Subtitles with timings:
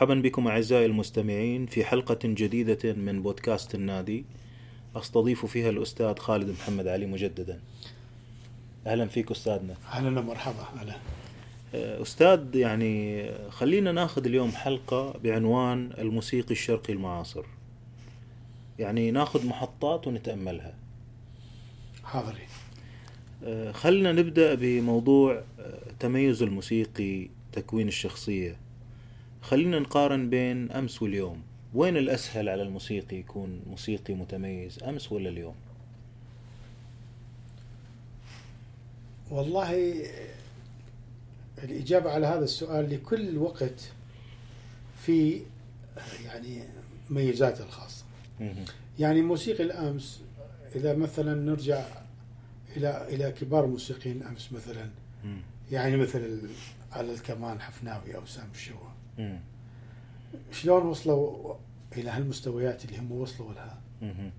[0.00, 4.24] مرحبا بكم أعزائي المستمعين في حلقة جديدة من بودكاست النادي.
[4.96, 7.60] أستضيف فيها الأستاذ خالد محمد علي مجددا.
[8.86, 9.74] أهلا فيك أستاذنا.
[9.92, 10.64] أهلا ومرحبا.
[10.76, 10.94] أهلا.
[12.02, 17.44] أستاذ يعني خلينا ناخذ اليوم حلقة بعنوان الموسيقي الشرقي المعاصر.
[18.78, 20.74] يعني ناخذ محطات ونتأملها.
[22.04, 22.48] حاضرين
[23.44, 28.69] أه، خلنا نبدأ بموضوع أه، تميز الموسيقي تكوين الشخصية.
[29.42, 31.42] خلينا نقارن بين أمس واليوم
[31.74, 35.54] وين الأسهل على الموسيقي يكون موسيقي متميز أمس ولا اليوم
[39.30, 39.94] والله
[41.64, 43.90] الإجابة على هذا السؤال لكل وقت
[44.98, 45.42] في
[46.24, 46.62] يعني
[47.10, 48.04] ميزاته الخاصة.
[48.98, 50.20] يعني موسيقي الأمس
[50.74, 51.84] إذا مثلا نرجع
[52.76, 54.90] إلى إلى كبار موسيقيين أمس مثلا.
[55.72, 56.48] يعني مثل
[56.92, 58.89] على الكمان حفناوي أو سام الشوا.
[60.52, 61.54] شلون وصلوا
[61.96, 64.30] إلى هالمستويات اللي هم وصلوا لها؟ مهم.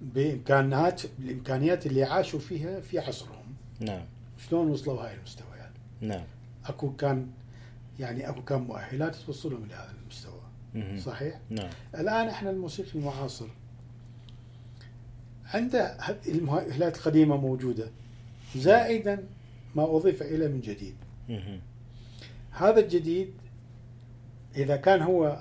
[0.00, 3.54] بإمكانات بالإمكانيات اللي عاشوا فيها في عصرهم.
[3.80, 4.02] نعم.
[4.48, 6.24] شلون وصلوا هاي المستويات؟ نعم.
[6.66, 7.26] أكو كان
[8.00, 10.40] يعني أكو كان مؤهلات توصلهم إلى هذا المستوى.
[10.74, 10.98] مهم.
[10.98, 11.70] صحيح؟ نعم.
[11.94, 13.46] الآن إحنا الموسيقى المعاصر.
[15.54, 15.96] عنده
[16.28, 17.90] المؤهلات القديمة موجودة.
[18.56, 19.24] زائدا
[19.74, 20.94] ما أضيف اليه من جديد.
[21.28, 21.60] مهم.
[22.50, 23.32] هذا الجديد
[24.56, 25.38] إذا كان هو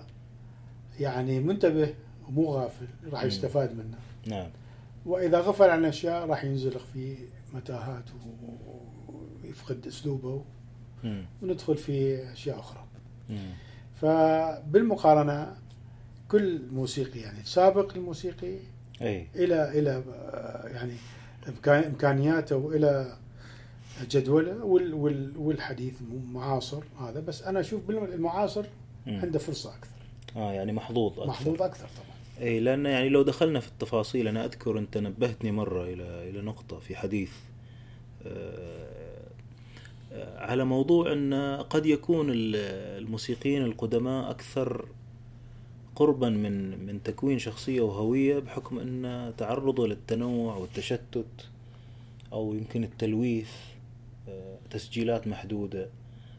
[0.99, 1.93] يعني منتبه
[2.27, 3.23] ومو غافل راح.
[3.23, 3.97] يستفاد منه
[4.27, 4.49] نعم
[5.05, 7.15] وإذا غفل عن أشياء راح ينزلق في
[7.53, 8.03] متاهات
[9.43, 10.43] ويفقد أسلوبه.
[11.41, 12.83] وندخل في أشياء أخرى
[13.29, 13.37] مم.
[14.01, 15.55] فبالمقارنة
[16.31, 18.57] كل موسيقي يعني سابق الموسيقي
[19.01, 20.93] أي إلى إلى آه، يعني
[21.87, 23.17] إمكانياته والى
[24.09, 28.65] جدوله وال- وال- والحديث المعاصر هذا بس أنا أشوف بالمعاصر.
[29.07, 29.89] عنده فرصة أكثر.
[30.35, 31.27] آه يعني محظوظ أكثر.
[31.27, 32.47] محظوظ أكثر طبعا.
[32.47, 36.79] اي لأن يعني لو دخلنا في التفاصيل أنا أذكر أنت نبهتني مرة إلى إلى نقطة
[36.79, 37.31] في حديث
[38.25, 38.87] آه،
[40.13, 41.33] آه، على موضوع أن
[41.69, 42.55] قد يكون ال-
[43.03, 44.85] الموسيقيين القدماء أكثر
[45.95, 51.25] قربا من من تكوين شخصية وهوية بحكم أن تعرضه للتنوع والتشتت
[52.33, 53.49] أو يمكن التلويث
[54.29, 55.89] آه، تسجيلات محدودة.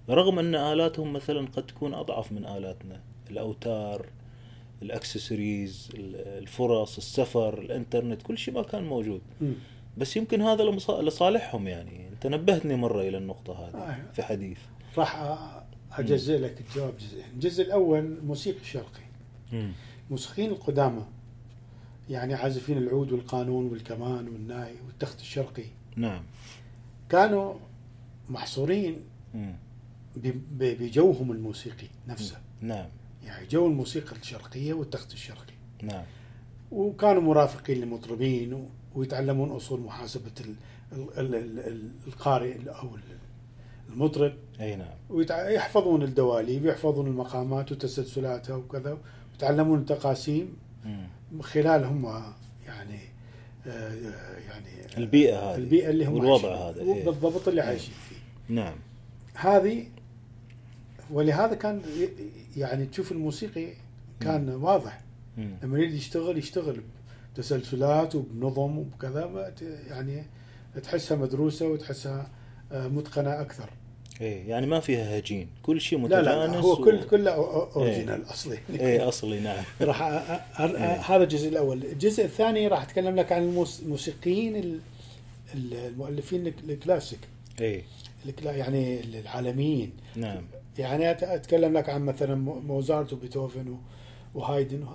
[0.09, 3.01] رغم أن آلاتهم مثلا قد تكون أضعف من آلاتنا
[3.31, 4.07] الأوتار
[4.83, 9.21] الأكسسوارز الفرص السفر الإنترنت كل شيء ما كان موجود.
[9.41, 9.55] مم.
[9.99, 12.09] بس يمكن هذا لصالحهم يعني.
[12.09, 14.13] أنت نبهتني مرة إلى النقطة هذه آه.
[14.13, 14.59] في حديث.
[14.99, 15.23] راح
[15.93, 19.03] اجزء لك الجواب جزئين الجزء الأول موسيقي شرقي.
[20.07, 21.03] الموسيقيين القدامى
[22.11, 25.65] يعني عازفين العود والقانون والكمان والناي والتخت الشرقي.
[25.97, 26.23] نعم.
[27.09, 27.55] كانوا
[28.29, 29.01] محصورين.
[29.35, 29.57] مم.
[30.57, 32.37] بجوهم الموسيقي نفسه.
[32.61, 32.87] نعم.
[33.25, 35.55] يعني جو الموسيقى الشرقية والتخت الشرقي.
[35.83, 36.05] نعم.
[36.73, 40.55] وكانوا مرافقين للمطربين ويتعلمون أصول محاسبة ال-
[40.93, 43.19] ال- ال- ال- ال- القارئ أو ال-
[43.93, 44.35] المطرب.
[44.61, 44.89] أي نعم.
[45.11, 48.99] ويحفظون الدواليب يحفظون المقامات وتسلسلاتها وكذا
[49.33, 50.57] ويتعلمون التقاسيم.
[51.33, 52.23] من خلال هم
[52.67, 52.99] يعني
[53.67, 53.93] آه،
[54.49, 57.05] يعني البيئة هذه البيئة اللي هم والوضع هذا إيه.
[57.05, 58.55] بالضبط اللي عايشين فيه.
[58.55, 58.75] نعم.
[59.35, 59.87] هذه
[61.11, 61.83] ولهذا كان
[62.57, 63.67] يعني تشوف الموسيقي
[64.21, 65.01] كان واضح.
[65.37, 65.57] مم.
[65.63, 66.81] لما يريد يشتغل يشتغل
[67.35, 69.55] بتسلسلات وبنظم وبكذا
[69.91, 70.23] يعني
[70.83, 72.31] تحسها مدروسة وتحسها
[72.73, 73.71] آه، متقنة أكثر.
[74.21, 75.49] اي يعني ما فيها هجين.
[75.63, 77.31] كل شيء لا متجانس لا هو و- كل كله
[77.77, 78.59] original أصلي.
[78.81, 79.65] اي أصلي نعم.
[79.81, 81.85] راح أ- أ- أ- هذا الجزء الأول.
[81.85, 84.81] الجزء الثاني راح أتكلم لك عن الموس- الموسيقيين ال-
[85.55, 87.19] ال- المؤلفين الك- الكلاسيك.
[87.61, 87.83] اي
[88.27, 89.93] الكلا- يعني العالميين.
[90.17, 90.43] نعم.
[90.79, 93.79] يعني أتكلم لك عن مثلا مو- موزارت وبيتهوفن
[94.35, 94.87] وهايدن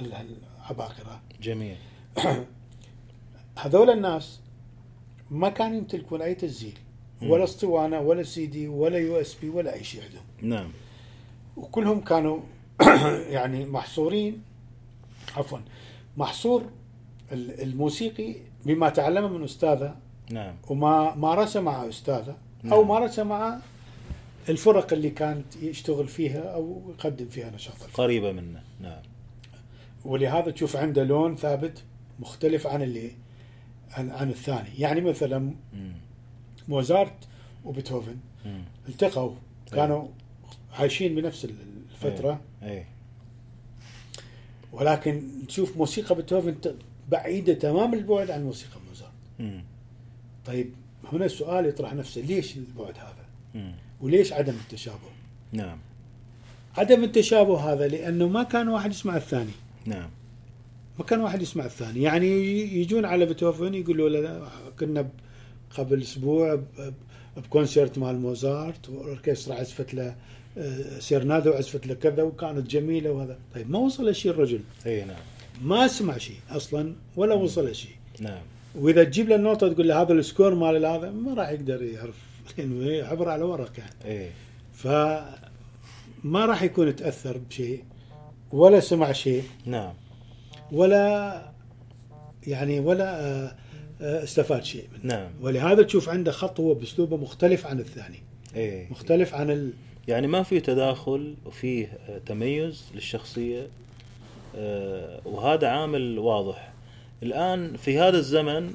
[0.00, 1.76] هالعباقره جميل.
[3.58, 4.40] هذول الناس
[5.30, 6.78] ما كانوا يمتلكون أي تسجيل.
[7.22, 10.24] ولا أسطوانة ولا سي دي ولا USB ولا أي شيء عندهم.
[10.42, 10.70] نعم.
[11.56, 12.40] وكلهم كانوا
[13.36, 14.42] يعني محصورين
[15.36, 15.58] عفوا
[16.16, 16.62] محصور
[17.32, 18.34] ال- الموسيقي
[18.66, 19.96] بما تعلمه من أستاذة.
[20.30, 20.54] نعم.
[20.68, 22.88] وما مارسه مع أستاذة أو نعم.
[22.88, 23.58] مارسه مع
[24.48, 27.74] الفرق اللي كانت يشتغل فيها أو يقدم فيها نشاط.
[27.94, 29.02] قريبة منه نعم
[30.04, 31.82] ولهذا تشوف عنده لون ثابت
[32.20, 33.10] مختلف عن اللي
[33.90, 35.38] عن, عن الثاني يعني مثلا
[35.72, 35.92] مم.
[36.68, 37.28] موزارت
[37.64, 38.16] وبيتهوفن.
[38.88, 39.34] التقوا
[39.72, 40.08] كانوا
[40.72, 41.44] عايشين بنفس
[41.94, 42.84] الفترة اي
[44.72, 46.56] ولكن تشوف موسيقى بيتهوفن
[47.08, 49.12] بعيدة تمام البعد عن موسيقى موزارت.
[50.46, 50.72] طيب
[51.12, 53.74] هنا السؤال يطرح نفسه ليش البعد هذا مم.
[54.00, 55.10] وليش عدم التشابه؟
[55.52, 55.78] نعم.
[56.76, 59.50] عدم التشابه هذا لأنه ما كان واحد يسمع الثاني.
[59.86, 60.10] نعم.
[60.98, 62.02] ما كان واحد يسمع الثاني.
[62.02, 62.28] يعني
[62.80, 64.48] يجون على بيتهوفن يقولوا له
[64.80, 65.08] كنا
[65.70, 66.60] قبل أسبوع
[67.36, 70.16] بكونسرت مال موزارت والاوركسترا عزفت له
[70.58, 73.38] آه، سيرنادو عزفت له كذا وكانت جميلة وهذا.
[73.54, 75.16] طيب ما وصل شيء الرجل؟ اي نعم.
[75.62, 77.96] ما سمع شيء أصلا ولا وصل شيء.
[78.20, 78.42] نعم.
[78.74, 82.25] وإذا تجيب له النوتة تقول له هذا ال score مال هذا ما راح يقدر يعرف.
[82.58, 84.30] لأنه هي عبر على ورق يعني اي
[84.72, 84.86] ف
[86.24, 87.84] ما راح يكون تأثر بشيء
[88.52, 89.94] ولا سمع شيء نعم.
[90.72, 91.42] ولا
[92.46, 93.54] يعني ولا آه،
[94.00, 95.14] آه، استفاد شيء منه.
[95.14, 95.30] نعم.
[95.40, 98.22] ولهذا تشوف عنده خط هو بأسلوبه مختلف عن الثاني.
[98.56, 99.72] اي مختلف عن ال...
[100.08, 103.68] يعني ما في تداخل وفيه آه، تميز للشخصية
[104.56, 106.72] آه، وهذا عامل واضح.
[107.22, 108.74] الآن في هذا الزمن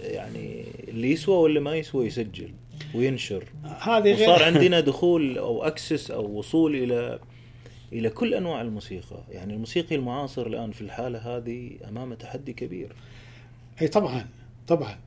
[0.00, 2.50] يعني اللي يسوى واللي ما يسوى يسجل.
[2.94, 7.18] وينشر هذه غير وصار عندنا دخول أو أكسس أو وصول إلى
[7.92, 12.92] إلى كل أنواع الموسيقى، يعني الموسيقي المعاصر الآن في الحالة هذه امامه تحدي كبير.
[13.82, 14.26] أي طبعا
[14.68, 14.98] طبعا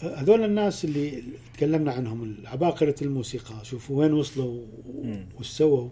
[0.00, 1.22] هذول الناس اللي
[1.54, 4.60] تكلمنا عنهم عباقرة الموسيقى شوفوا وين وصلوا.
[5.38, 5.88] وش سووا.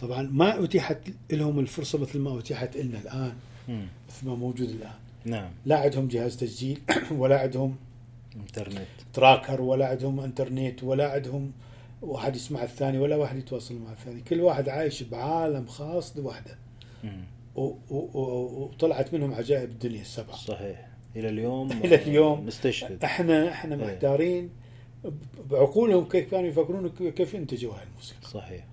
[0.00, 0.98] طبعا ما أتيحت
[1.32, 3.34] لهم الفرصة مثل ما أتيحت لنا الآن.
[4.08, 4.92] مثل ما موجود الآن
[5.24, 6.78] نعم لا عندهم جهاز تسجيل
[7.20, 7.76] ولا عندهم
[8.36, 8.86] انترنت.
[9.12, 11.52] تراكر ولا عندهم انترنت ولا عندهم
[12.02, 14.20] واحد يسمع الثاني ولا واحد يتواصل مع الثاني.
[14.20, 16.58] كل واحد عايش بعالم خاص لوحده
[17.54, 20.36] وطلعت منهم عجائب الدنيا السبعة.
[20.36, 20.88] صحيح.
[21.16, 22.46] إلى اليوم إلى اليوم.
[22.46, 23.84] نستشهد إحنا إحنا إيه.
[23.84, 24.50] محتارين
[25.50, 28.28] بعقولهم كيف كانوا يفكرون كيف انتجوا هاي الموسيقى.
[28.30, 28.64] صحيح.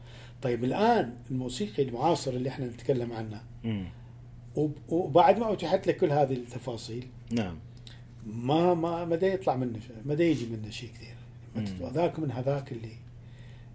[0.42, 3.42] طيب الآن الموسيقي المعاصر اللي إحنا نتكلم عنه
[4.90, 7.60] وبعد ما اتيحت لك كل هذه التفاصيل نعم.
[8.28, 11.16] ما ما ما يطلع منه ما يجي منه شيء كثير.
[11.88, 12.92] هذاك من هذاك اللي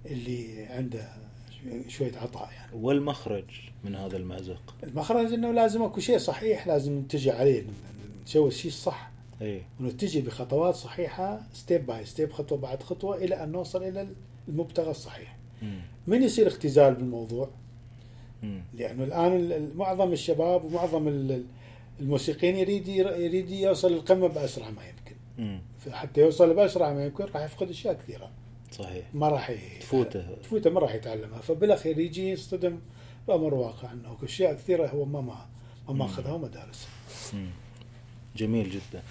[0.06, 1.08] اللي عنده
[1.62, 3.44] شوي- شوية عطاء يعني والمخرج
[3.84, 7.64] من هذا المأزق المخرج إنه لازم أكو شيء صحيح لازم نتجه عليه
[8.26, 9.10] نسوي الشيء الصح
[9.42, 14.08] إي ونتجه بخطوات صحيحة step by step خطوة بعد خطوة إلى أن نوصل إلى
[14.48, 15.36] المبتغى الصحيح.
[15.62, 15.80] مم.
[16.06, 17.50] من يصير اختزال بالموضوع؟
[18.42, 18.60] مم.
[18.74, 21.08] لأنه الآن ال- ال- معظم الشباب ومعظم
[22.00, 25.60] الموسيقيين يريد ير- يريد يوصل للقمة بأسرع ما يمكن.
[25.92, 28.30] حتى يوصل بأسرع ما يمكن راح يفقد أشياء كثيرة.
[28.72, 29.06] صحيح.
[29.14, 30.34] ما راح تفوته.
[30.42, 31.40] تفوته ما راح يتعلمها.
[31.40, 32.78] فبالأخير يجي يصطدم
[33.28, 35.46] بأمر واقع إنه اشياء كثيرة هو ما ما
[35.88, 36.90] ما ماخذها وما دارسها.
[38.36, 39.02] جميل جدا.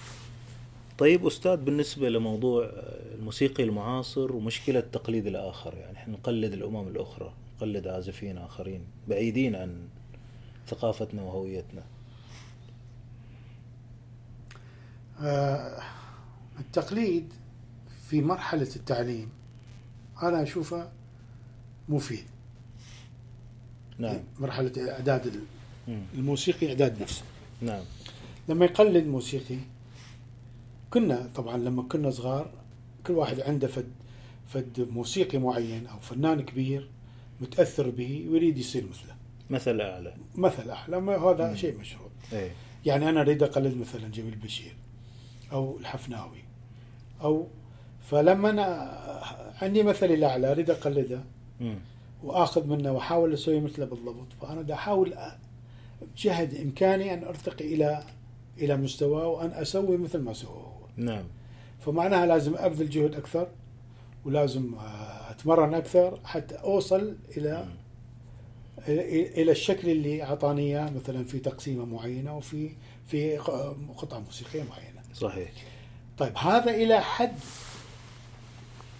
[0.97, 2.69] طيب أستاذ بالنسبة لموضوع
[3.15, 9.87] الموسيقي المعاصر ومشكلة تقليد الآخر يعني إحنا نقلد الأمم الأخرى نقلد عازفين آخرين بعيدين عن
[10.67, 11.83] ثقافتنا وهويتنا
[15.12, 15.12] آه،
[16.59, 17.33] التقليد
[18.09, 19.29] في مرحلة التعليم
[20.23, 20.91] أنا أشوفه
[21.89, 22.23] مفيد.
[23.97, 24.19] نعم.
[24.39, 25.43] مرحلة إعداد.
[26.13, 27.23] الموسيقي إعداد نفسه.
[27.61, 27.83] نعم.
[28.49, 29.57] لما يقلد موسيقي
[30.89, 32.51] كنا طبعا لما كنا صغار
[33.07, 33.87] كل واحد عنده فد
[34.47, 36.89] فد موسيقي معين أو فنان كبير
[37.41, 39.15] متأثر به ويريد يصير مثله.
[39.49, 40.13] مثل أعلى.
[40.35, 41.55] مثل أحلام هذا مم.
[41.55, 42.09] شيء مشروع.
[42.33, 42.51] إيه.
[42.85, 44.75] يعني أنا أريد أقلد مثلا جميل بشير.
[45.53, 46.43] أو الحفناوي
[47.23, 47.47] أو
[48.09, 48.99] فلما أنا
[49.61, 51.21] عندي مثل الاعلى أريد أقلده
[51.59, 51.75] مم.
[52.23, 55.19] وآخذ منه وأحاول أسوي مثله بالضبط فأنا دا أحاول أ-
[56.15, 58.03] بجهد إمكاني أن أرتقي إلى
[58.57, 61.23] إلى مستواه وأن أسوي مثل ما سوى هو نعم
[61.85, 63.47] فمعناها لازم أبذل جهد أكثر
[64.25, 67.75] ولازم آه، أتمرن أكثر حتى أوصل إلى مم.
[68.87, 72.69] إلى إلى الشكل اللي أعطاني إياه مثلا في تقسيمة معينة وفي
[73.05, 73.37] في
[73.97, 74.92] قطعه موسيقية معينة.
[75.13, 75.51] صحيح
[76.17, 77.35] طيب هذا إلى حد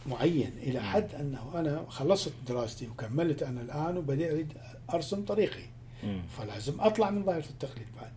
[0.06, 0.86] معين إلى مم.
[0.86, 4.54] حد أنه أنا خلصت دراستي وكملت أنا الآن وبدأت أريد
[4.94, 5.64] أرسم طريقي.
[6.38, 8.12] فلازم أطلع من ظاهرة التقليد بعد.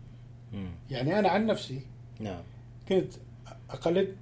[0.91, 1.81] يعني أنا عن نفسي
[2.21, 2.43] نعم
[2.89, 3.13] كنت
[3.71, 4.17] أقلد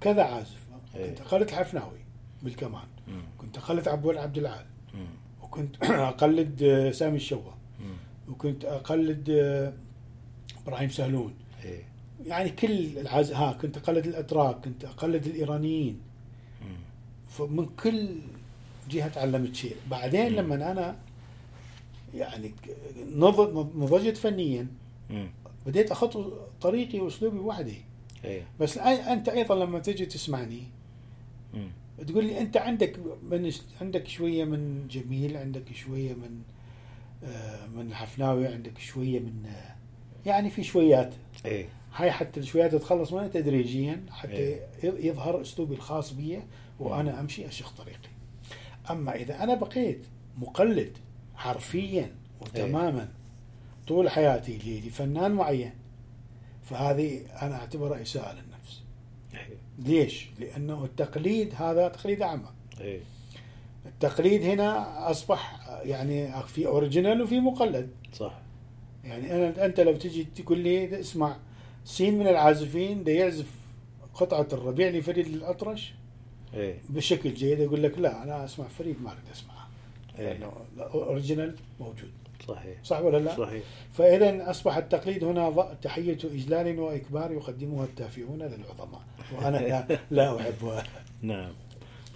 [0.00, 0.60] كذا عازف
[0.96, 1.08] إيه.
[1.08, 1.98] كنت أقلد الحفناوي
[2.42, 2.86] بالكمان.
[3.38, 4.66] كنت أقلد عبود عبد العال.
[5.42, 7.52] وكنت أقلد آه، سامي الشوا.
[8.28, 9.72] وكنت أقلد آه،
[10.62, 11.34] إبراهيم سهلون
[11.64, 11.82] إيه
[12.26, 16.00] يعني كل العز ها كنت أقلد الاتراك كنت أقلد الإيرانيين.
[17.28, 18.08] فمن كل
[18.90, 20.32] جهة تعلمت شيء بعدين.
[20.32, 20.96] لما أنا
[22.14, 22.54] يعني
[23.76, 24.66] نضجت فنيا.
[25.66, 26.16] بديت اخط
[26.60, 27.76] طريقي وأسلوبي وحدي
[28.24, 30.62] إيه بس أنت أيضا لما تجي تسمعني.
[32.06, 36.42] تقول لي أنت عندك من عندك شوية من جميل عندك شوية من
[37.24, 39.74] آه، من الحفناوي عندك شوية من آه،
[40.28, 41.14] يعني في شويات
[41.46, 44.66] إيه هاي حتى الشويات تتخلص منها تدريجيا حتى إيه.
[44.82, 46.42] يظهر أسلوبي الخاص بي
[46.80, 48.08] وأنا أمشي أشق طريقي.
[48.90, 50.06] أما إذا أنا بقيت
[50.38, 50.98] مقلد
[51.34, 53.08] حرفيا وتماما
[53.88, 55.72] طول حياتي لفنان معين
[56.62, 58.82] فهذه أنا أعتبرها إساءة للنفس
[59.34, 59.56] إيه.
[59.78, 62.48] ليش؟ لأنه التقليد هذا تقليد أعمى
[62.80, 63.00] إيه
[63.86, 68.38] التقليد هنا أصبح يعني في original وفي مقلد صح
[69.04, 71.36] يعني أنا أنت لو تجي تقول لي اسمع
[71.84, 73.46] سين من العازفين ده يعزف
[74.14, 75.92] قطعة الربيع لفريد الأطرش
[76.54, 76.78] إيه.
[76.88, 77.60] بشكل جيد.
[77.60, 79.68] أقول لك لا أنا أسمع فريد ما أريد اسمعها
[80.18, 80.32] إيه.
[80.32, 82.10] لأنه الأوريجينال موجود.
[82.48, 82.84] صحيح.
[82.84, 83.62] صح ولا لا؟ صحيح.
[83.92, 89.00] فاذا أصبح التقليد هنا تحية إجلال وإكبار يقدمها التافهون للعظماء
[89.36, 90.84] وأنا لا, لا أحبها.
[91.22, 91.52] نعم.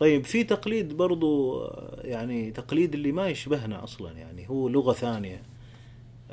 [0.00, 1.60] طيب في تقليد برضو
[2.04, 5.42] يعني تقليد اللي ما يشبهنا أصلا يعني هو لغة ثانية.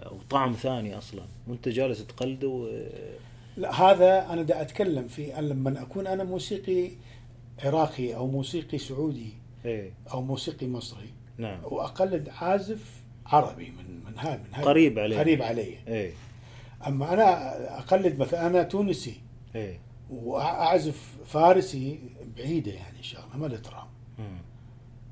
[0.06, 1.24] أو طعم ثاني أصلا.
[1.48, 3.18] وأنت جالس تقلده آه،
[3.58, 6.90] لا هذا أنا دا أتكلم في لما أكون أنا موسيقي
[7.64, 9.34] عراقي أو موسيقي سعودي
[9.66, 9.94] إيه.
[10.14, 11.60] أو موسيقي مصري نعم.
[11.64, 15.20] واقلد عازف عربي من من هاي من هاي قريب عليه.
[15.20, 16.14] قريب علي إيه.
[16.88, 17.28] أما أنا
[17.80, 19.22] أقلد مثلا أنا تونسي
[19.56, 19.80] إيه.
[20.10, 22.00] وأعزف فارسي
[22.38, 23.88] بعيدة يعني شغله ما ترام
[24.20, 24.38] مم.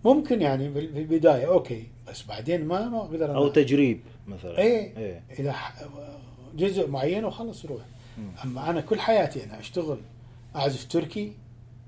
[0.05, 4.00] ممكن يعني في البداية أوكي بس بعدين ما ما أقدر أو تجريب.
[4.30, 5.74] مثلا إيه إيه إذا ح-
[6.56, 7.82] جزء معين وخلص يروح.
[8.44, 9.98] أما أنا كل حياتي أنا أشتغل
[10.56, 11.34] أعزف تركي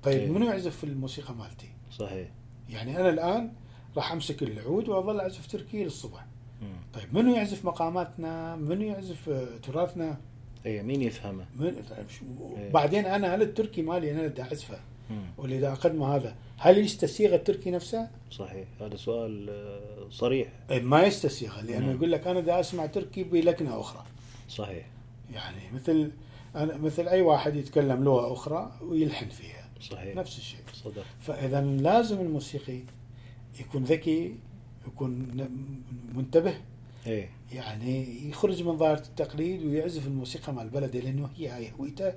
[0.02, 0.28] طيب إيه.
[0.30, 1.68] منو يعزف في الموسيقى مالتي؟
[1.98, 2.28] صحيح
[2.70, 3.52] يعني أنا الآن
[3.96, 6.26] راح أمسك العود وأظل أعزف تركي للصبح
[6.62, 6.68] مم.
[6.94, 10.16] طيب منو يعزف مقاماتنا؟ منو يعزف آه، تراثنا؟
[10.66, 12.24] إيه مين يفهمه من طيب شو-
[12.56, 12.70] إيه.
[12.70, 14.78] بعدين أنا هل التركي مالي أنا اللي أعزفه
[15.38, 16.36] دا اقدمه هذا.
[16.58, 18.68] هل يستسيغ التركي نفسه؟ صحيح.
[18.80, 20.48] هذا سؤال آه، صريح.
[20.70, 21.96] إيه، ما يستسيغ لأنه مم.
[21.96, 24.04] يقول لك أنا دا أسمع تركي بلكنة أخرى.
[24.48, 24.86] صحيح.
[25.34, 26.10] يعني مثل
[26.56, 29.68] أنا مثل أي واحد يتكلم لغة أخرى ويلحن فيها.
[29.80, 30.16] صحيح.
[30.16, 30.60] نفس الشيء.
[30.72, 31.04] صدق.
[31.20, 32.80] فإذا لازم الموسيقي
[33.60, 34.36] يكون ذكي
[34.86, 35.46] يكون
[36.14, 36.54] منتبه.
[37.06, 37.30] إيه.
[37.52, 42.12] يعني يخرج من ظاهرة التقليد ويعزف الموسيقى مال بلده لأنه هي هاي هويته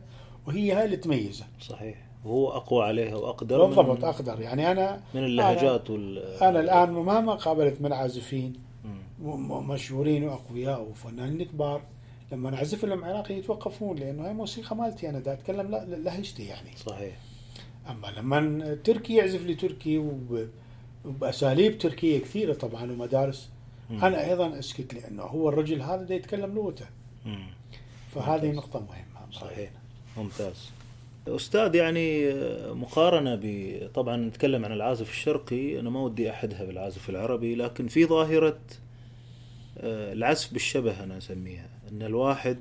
[0.47, 1.45] وهي هاي اللي تميزه.
[1.61, 2.04] صحيح.
[2.25, 4.41] وهو أقوى عليها وأقدر بالضبط أقدر.
[4.41, 8.53] يعني أنا من اللهجات وال أنا الآن مهما قابلت من عازفين
[9.49, 11.81] مشهورين وأقوياء وفنانين كبار
[12.31, 16.69] لما نعزف لهم عراقي يتوقفون لأنه هاي موسيقى مالتي أنا دا أتكلم لهجتي يعني.
[16.85, 17.15] صحيح.
[17.89, 20.49] أما لما تركي يعزف لي تركي وب-
[21.05, 23.49] وبأساليب تركية كثيرة طبعا ومدارس
[23.89, 24.05] مم.
[24.05, 26.85] أنا أيضا اسكت لأنه هو الرجل هذا دا يتكلم لغته.
[28.15, 28.51] فهذه.
[28.51, 29.31] نقطة مهمة.
[29.31, 29.69] صحيح.
[30.17, 30.69] ممتاز.
[31.27, 32.33] أستاذ يعني
[32.73, 38.05] مقارنة ب طبعا نتكلم عن العازف الشرقي أنا ما ودي أحدها بالعازف العربي لكن في
[38.05, 38.59] ظاهرة
[39.77, 42.57] آه، العزف بالشبه أنا أسميها إن الواحد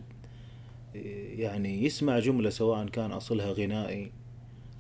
[1.35, 4.13] يعني يسمع جملة سواء كان أصلها غنائي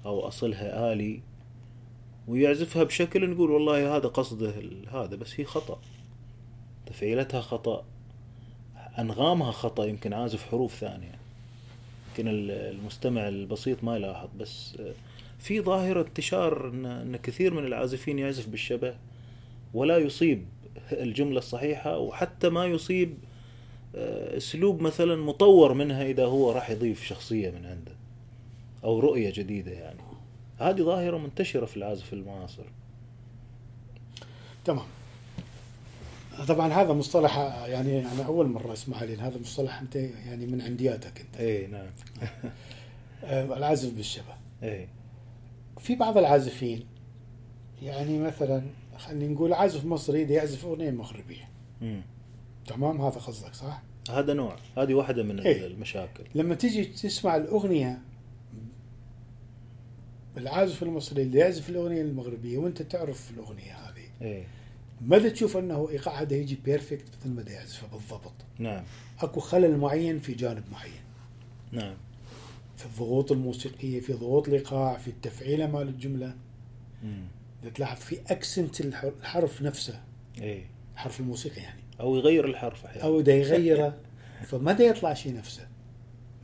[0.06, 1.22] أو أصلها آلي
[2.28, 4.54] ويعزفها بشكل نقول والله هذا قصده
[4.92, 5.80] هذا بس هي خطأ
[6.86, 7.84] تفعيلتها خطأ
[8.98, 11.13] أنغامها خطأ يمكن عازف حروف ثانية.
[12.18, 14.92] يمكن ال- المستمع البسيط ما يلاحظ بس آه،
[15.38, 18.94] في ظاهرة انتشار ان إن كثير من العازفين يعزف بالشبه
[19.74, 20.46] ولا يصيب
[20.92, 23.14] الجملة الصحيحة وحتى ما يصيب
[23.96, 27.92] آه، أسلوب مثلا مطور منها إذا هو راح يضيف شخصية من عنده
[28.84, 30.00] أو رؤية جديدة يعني.
[30.58, 32.64] هذه ظاهرة منتشرة في العازف المعاصر.
[34.64, 34.84] تمام.
[36.48, 41.20] طبعا هذا مصطلح يعني أنا أول مرة اسمعه لأن هذا مصطلح أنت يعني من عندياتك
[41.20, 41.40] أنت.
[41.40, 41.86] اي نعم.
[43.24, 44.34] آه، العازف بالشبه.
[44.62, 44.88] اي
[45.80, 46.84] في بعض العازفين
[47.82, 48.62] يعني مثلا
[48.96, 51.48] خلينا نقول عازف مصري يعزف أغنية مغربية.
[51.80, 52.02] مم.
[52.66, 54.56] تمام؟ هذا قصدك صح؟ هذا نوع.
[54.78, 55.66] هذه واحدة من إيه.
[55.66, 56.24] المشاكل.
[56.34, 57.98] لما تيجي تسمع الأغنية
[60.36, 64.04] العازف المصري اللي يعزف الأغنية المغربية وأنت تعرف الأغنية هذه.
[64.22, 64.44] اي
[65.00, 68.84] ما تشوف أنه ايقاعها ده يجي بيرفكت مثل ما ده يعزفها بالضبط؟ نعم.
[69.20, 71.02] أكو خلل معين في جانب معين.
[71.72, 71.94] نعم.
[72.76, 76.34] في الضغوط الموسيقية في ضغوط الإيقاع في التفعيله مال الجملة.
[77.62, 80.00] إذا تلاحظ في اكسنت الحرف نفسه.
[80.40, 81.80] اي الحرف الموسيقي يعني.
[82.00, 83.04] أو يغير الحرف أحيانا.
[83.04, 83.98] أو ده يغيره.
[84.44, 85.68] فما دا يطلع شيء نفسه.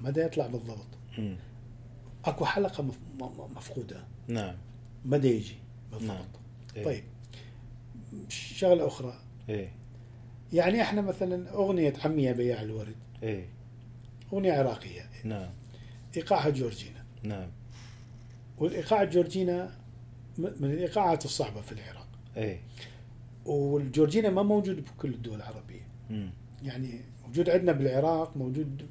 [0.00, 0.87] ما دا يطلع بالضبط.
[1.19, 1.37] مم.
[2.25, 2.85] أكو حلقة
[3.57, 4.04] مفقودة.
[4.28, 4.54] نعم.
[5.04, 5.54] ما دا يجي
[5.92, 6.00] نعم.
[6.00, 6.40] بالضبط
[6.76, 6.85] إيه.
[6.85, 7.04] طيب.
[8.29, 9.14] شغلة أخرى.
[9.49, 9.73] إيه.
[10.52, 12.95] يعني إحنا مثلا أغنية عمي يا بياع الورد.
[13.23, 13.49] إيه.
[14.33, 15.11] أغنية عراقية.
[15.25, 15.50] نعم.
[16.17, 17.05] إيقاعها جورجينا.
[17.23, 17.49] نعم.
[18.59, 19.79] والإيقاع الجورجينا
[20.38, 22.09] م- من الإيقاعات الصعبة في العراق.
[22.37, 22.61] إيه.
[23.47, 25.87] والجورجينا ما موجود بكل الدول العربية.
[26.11, 26.31] مم.
[26.62, 28.87] يعني موجود عندنا بالعراق موجود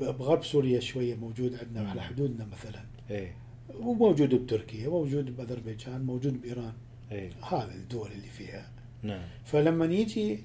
[0.00, 1.90] بغرب سوريا شوية موجود عندنا.
[1.90, 2.80] على حدودنا مثلا.
[3.10, 3.34] إيه.
[3.80, 6.72] وموجود بتركيا موجود بأذربيجان موجود بإيران.
[7.12, 8.70] اي هذا الدول اللي فيها.
[9.02, 9.22] نعم.
[9.44, 10.44] فلما يجي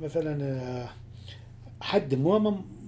[0.00, 0.88] مثلا آه،
[1.80, 2.38] حد مو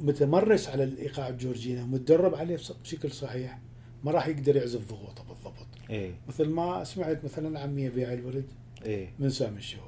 [0.00, 3.58] متمرس على الإيقاع الجورجيني متدرب عليه بشكل صحيح
[4.04, 5.66] ما راح يقدر يعزف ضغوطه بالضبط.
[5.90, 8.46] اي مثل ما سمعت مثلا عمي بيع الورد
[8.86, 9.80] اي من سامي الشو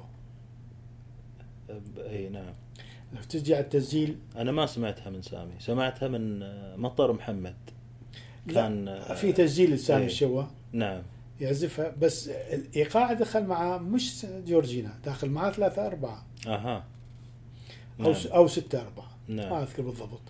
[1.69, 2.53] ب- اي نعم.
[3.13, 4.17] لو تجي على التسجيل.
[4.35, 7.55] أنا ما سمعتها من سامي سمعتها من آه، مطر محمد.
[8.53, 10.07] كان آه، في تسجيل لسامي إيه.
[10.07, 11.01] الشوا نعم.
[11.41, 11.93] يعزفها.
[12.01, 16.25] بس الإيقاع دخل معاه مش جورجينا داخل معاه ثلاثة أربعة.
[16.47, 16.83] أها.
[17.99, 18.15] أو نعم.
[18.33, 19.09] أو ستة أربعة.
[19.27, 19.49] نعم.
[19.49, 20.21] ما أذكر بالضبط.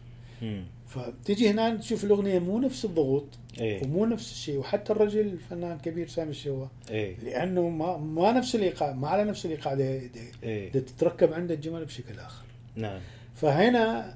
[0.42, 0.64] مم.
[0.88, 3.26] فتجي هنا تشوف الأغنية مو نفس الضغوط
[3.60, 8.56] اي ومو نفس الشيء وحتى الرجل الفنان كبير سامي الشوا اي لأنه ما ما نفس
[8.56, 12.44] الإيقاع ما على نفس الإيقاع دي, دي, اي دي تتركب عنده الجمل بشكل آخر.
[12.76, 13.00] نعم.
[13.36, 14.14] فهنا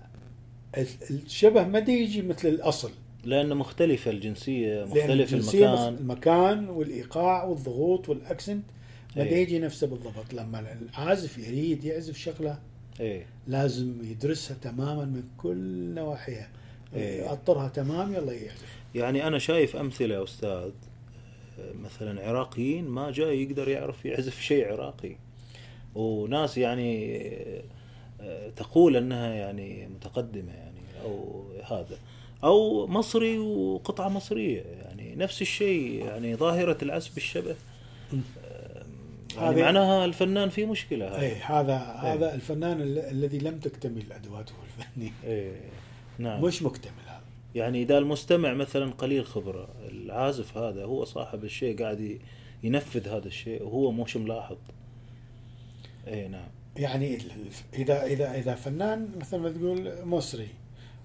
[0.77, 2.91] ال- الشبه ما يجي مثل الأصل.
[3.23, 5.95] لأنه مختلفة الجنسية لأن مختلف الجنسية المكان.
[5.95, 8.63] المكان والإيقاع والضغوط والأكسنت
[9.15, 9.23] ما.
[9.23, 10.33] دي يجي نفسه بالضبط.
[10.33, 12.59] لما العازف يريد يعزف شغلة
[13.01, 16.49] اي لازم يدرسها تماما من كل نواحيها.
[16.95, 17.21] إيه.
[17.21, 18.77] يأطرها تمام يلا يعزف.
[18.95, 20.71] يعني أنا شايف أمثلة يا أستاذ
[21.83, 25.15] مثلا عراقيين ما جاي يقدر يعرف يعزف شيء عراقي.
[25.95, 27.19] وناس يعني
[28.21, 31.97] آه، تقول إنها يعني متقدمة يعني أو هذا.
[32.43, 34.62] أو مصري وقطعة مصرية.
[34.62, 37.55] يعني نفس الشيء يعني ظاهرة العزف بالشبه.
[39.38, 44.53] يعني معناها الفنان في مشكلة اي هذه هذا هذا الفنان ال- الذي لم تكتمل أدواته
[44.79, 45.12] الفنية.
[45.24, 45.51] إيه
[46.17, 46.41] نعم.
[46.46, 47.22] مش مكتمل هذا.
[47.55, 52.19] يعني إذا المستمع مثلا قليل خبرة العازف هذا هو صاحب الشيء قاعد
[52.63, 54.57] ينفذ هذا الشيء وهو مش ملاحظ.
[56.07, 56.48] اي نعم.
[56.77, 57.18] يعني
[57.74, 60.48] اذا اذا إذا فنان مثل ما تقول مصري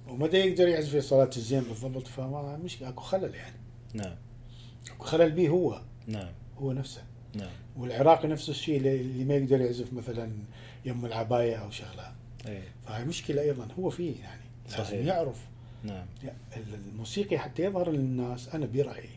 [0.08, 3.56] دا يقدر يعزف في صلاه الزين بالضبط فما مش اكو خلل يعني.
[3.94, 4.14] نعم.
[4.94, 5.80] اكو خلل به هو.
[6.06, 6.28] نعم.
[6.58, 7.02] هو نفسه.
[7.34, 7.50] نعم.
[7.76, 10.32] والعراقي نفس الشيء اللي- ما يقدر يعزف مثلا
[10.84, 12.12] يم العباية أو شغلة.
[12.48, 14.40] اي فهي مشكلة أيضا هو فيه يعني.
[14.70, 15.06] لازم صحيح.
[15.06, 15.36] يعرف.
[15.84, 16.06] نعم.
[16.92, 19.08] الموسيقي حتى يظهر للناس أنا برأيي.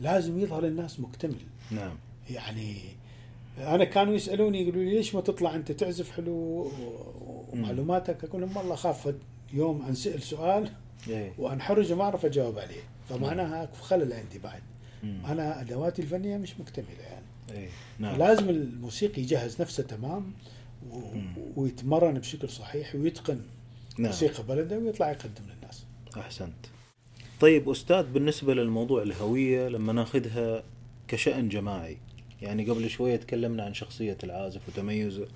[0.00, 1.40] لازم يظهر للناس مكتمل.
[1.70, 1.96] نعم.
[2.30, 2.76] يعني
[3.58, 6.70] أنا كانوا يسألوني يقولوا لي ليش ما تطلع أنت تعزف حلو؟
[7.52, 9.14] ومعلوماتك؟ أقول لهم والله خاف
[9.54, 10.70] يوم انسال سؤال
[11.08, 12.82] اي وانحرج وما اعرف أجاوب عليه.
[13.08, 14.62] فمعناها اكو خلل عندي بعد.
[15.04, 17.24] أنا ادواتي الفنية مش مكتملة يعني.
[17.50, 18.18] اي نعم.
[18.18, 20.32] لازم الموسيقي يجهز نفسه تمام
[20.90, 21.00] و...
[21.56, 23.40] ويتمرن بشكل صحيح ويتقن
[23.98, 24.06] نعم.
[24.06, 25.84] موسيقى بلده ويطلع يقدم للناس.
[26.16, 26.66] أحسنت.
[27.40, 30.62] طيب أستاذ بالنسبة للموضوع الهوية لما ناخذها
[31.08, 31.96] كشأن جماعي
[32.42, 35.26] يعني قبل شوية تكلمنا عن شخصية العازف وتميزه.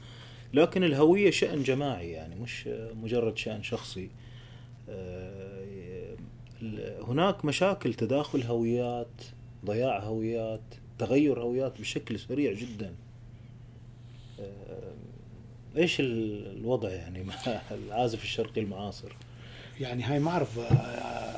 [0.54, 2.68] لكن الهوية شأن جماعي يعني مش
[3.02, 4.10] مجرد شأن شخصي.
[4.88, 6.16] آه،
[7.08, 9.08] هناك مشاكل تداخل هويات
[9.64, 10.60] ضياع هويات
[10.98, 12.94] تغير هويات بشكل سريع جدا.
[14.40, 14.92] آه،
[15.76, 17.34] إيش ال- الوضع يعني؟ مع
[17.70, 19.12] العازف الشرقي المعاصر.
[19.80, 20.62] يعني هاي ما أعرف آه،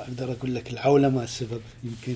[0.03, 2.15] أقدر أقول لك العولمة السبب يمكن.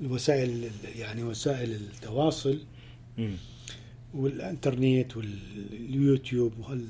[0.00, 2.58] والوسائل يعني وسائل التواصل.
[3.18, 3.36] مم.
[4.14, 6.88] والإنترنت واليوتيوب وهال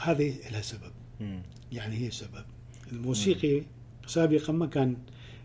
[0.00, 0.92] هذه لها سبب.
[1.20, 1.42] مم.
[1.72, 2.44] يعني هي سبب.
[2.92, 3.62] الموسيقي
[4.06, 4.96] سابقا ما كان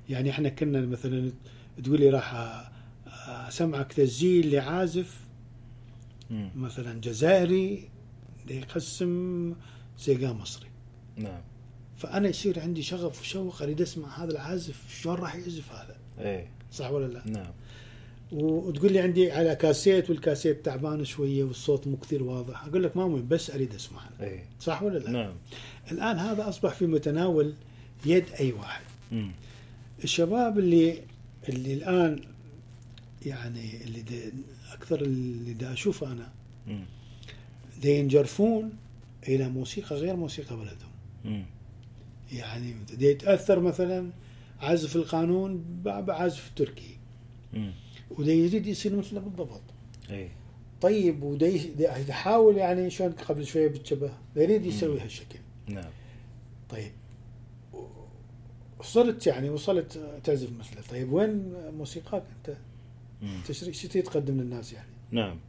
[0.09, 1.31] يعني إحنا كنا مثلا
[1.83, 2.33] تقول لي راح
[3.27, 5.19] أسمعك تسجيل لعازف
[6.29, 6.49] مم.
[6.55, 7.89] مثلا جزائري
[8.49, 9.53] يقسم
[9.97, 10.67] سيقا مصري.
[11.17, 11.41] نعم.
[11.97, 16.49] فأنا يصير عندي شغف وشوق أريد أسمع هذا العازف شلون راح يعزف هذا؟ إيه.
[16.71, 17.51] صح ولا لا؟ نعم.
[18.31, 23.07] وتقول لي عندي على كاسيت والكاسيت تعبان شوية والصوت مو كثير واضح أقول لك ما
[23.07, 25.33] مهم بس أريد أسمعها إيه صح ولا لا؟ نعم
[25.91, 27.53] الآن هذا أصبح في متناول
[28.05, 29.31] يد أي واحد مم.
[30.03, 31.01] الشباب اللي
[31.49, 32.21] اللي الآن
[33.25, 34.21] يعني اللي دي
[34.73, 36.31] أكثر اللي دا أشوفه أنا.
[37.81, 38.71] دي ينجرفون
[39.27, 41.45] إلى موسيقى غير موسيقى بلدهم.
[42.31, 44.09] يعني دي يتأثر مثلا
[44.61, 46.97] عزف القانون بعزف التركي
[47.53, 47.71] مم.
[48.11, 49.61] وده يريد يصير مثله بالضبط
[50.09, 50.29] إيه.
[50.81, 54.11] طيب وده يحاول يعني شلون قبل شوية بالشبه.
[54.35, 54.99] يريد يسوي.
[54.99, 55.39] هالشكل.
[55.67, 55.89] نعم.
[56.69, 56.91] طيب.
[58.81, 62.57] صرت يعني وصلت تعزف مثله طيب وين موسيقاك أنت؟
[63.21, 63.37] مم.
[63.47, 64.89] تشريك شو تقدم للناس يعني.
[65.11, 65.39] نعم.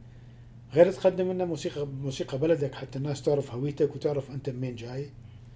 [0.73, 5.09] غير تقدم لنا موسيقى موسيقى بلدك حتى الناس تعرف هويتك وتعرف أنت منين جاي.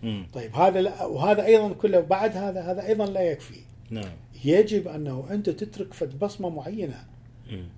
[0.03, 0.27] مم.
[0.33, 3.61] طيب هذا لا وهذا أيضا كله بعد هذا هذا أيضا لا يكفي.
[3.91, 4.13] نعم.
[4.45, 7.05] يجب أنه أنت تترك فد بصمة معينة.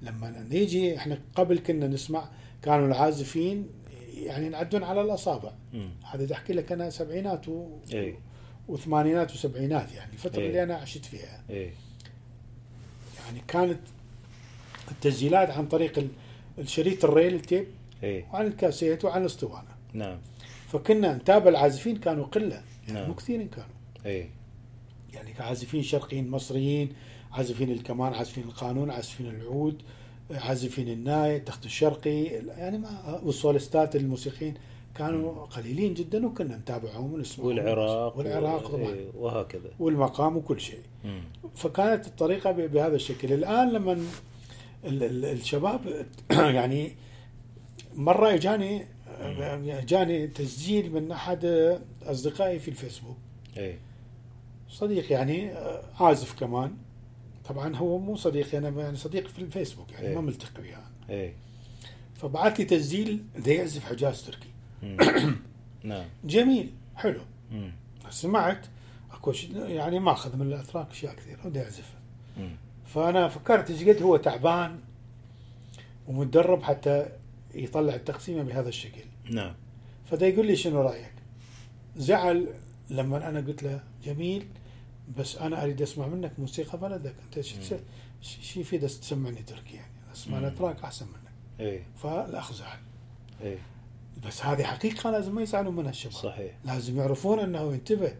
[0.01, 2.29] لما نيجي إحنا قبل كنا نسمع
[2.61, 3.67] كانوا العازفين
[4.15, 5.51] يعني ينعدون على الأصابع.
[6.11, 7.67] هذا بدي احكي لك أنا سبعينات و...
[7.93, 8.15] إيه.
[8.67, 10.47] وثمانينات وسبعينات يعني الفترة إيه.
[10.47, 11.43] اللي أنا عشت فيها.
[11.49, 11.71] إيه.
[13.25, 13.79] يعني كانت
[14.91, 16.09] التسجيلات عن طريق ال-
[16.59, 17.67] الشريط الريل التيب
[18.03, 19.69] اي وعن الكاسيت وعن الاسطوانة.
[19.93, 20.17] نعم.
[20.67, 23.07] فكنا نتابع العازفين كانوا قلة يعني نعم.
[23.07, 23.67] مو كثيرين كانوا.
[24.05, 24.29] اي
[25.13, 26.89] يعني كعازفين شرقيين مصريين
[27.31, 29.81] عازفين الكمان عازفين القانون عازفين العود
[30.31, 34.53] عازفين الناي التخت الشرقي يعني ما والسولستات الموسيقيين
[34.95, 37.47] كانوا قليلين جدا وكنا نتابعهم ونسمعهم.
[37.49, 38.93] والعراق والعراق و- طبعا.
[38.93, 39.69] إيه، وهكذا.
[39.79, 40.79] والمقام وكل شيء.
[41.55, 43.33] فكانت الطريقة بهذا الشكل.
[43.33, 46.91] الآن لما ال- ال- الشباب يعني
[47.95, 48.85] مرة اجاني
[49.79, 51.45] اجاني تسجيل من أحد
[52.03, 53.17] أصدقائي في الفيسبوك.
[53.57, 53.77] اي
[54.73, 56.73] صديق يعني آه، عازف كمان.
[57.49, 60.15] طبعا هو مو صديقي أنا يعني صديق في الفيسبوك يعني إيه.
[60.15, 60.83] ما ملتقي وياه.
[61.09, 61.33] اي
[62.15, 64.49] فبعث لي تسجيل ده يعزف حجاز تركي.
[65.83, 66.05] نعم.
[66.23, 67.21] جميل حلو.
[67.51, 67.71] مم.
[68.09, 68.65] سمعت
[69.11, 71.99] أكو شيء يعني ماخذ من الأتراك أشياء كثيرة وده يعزفها.
[72.85, 74.79] فأنا فكرت إيش قد هو تعبان
[76.07, 77.05] ومتدرب حتى
[77.55, 79.01] يطلع التقسيمة بهذا الشكل.
[79.31, 79.53] نعم.
[80.11, 81.13] فدا يقول لي شنو رأيك؟
[81.95, 82.47] زعل
[82.89, 84.47] لما أنا قلت له جميل
[85.17, 87.15] بس أنا أريد أسمع منك موسيقى بلدك.
[87.25, 87.45] أنت
[88.21, 90.39] شو يفيد تسمعني تركي يعني؟ أسمع.
[90.39, 91.33] الأتراك أحسن منك.
[91.59, 92.77] اي فالاخ زعل
[93.43, 93.57] اي
[94.27, 96.13] بس هذه حقيقة لازم ما يزعلوا منها الشباب.
[96.13, 96.57] صحيح.
[96.65, 98.15] لازم يعرفون أنه ينتبه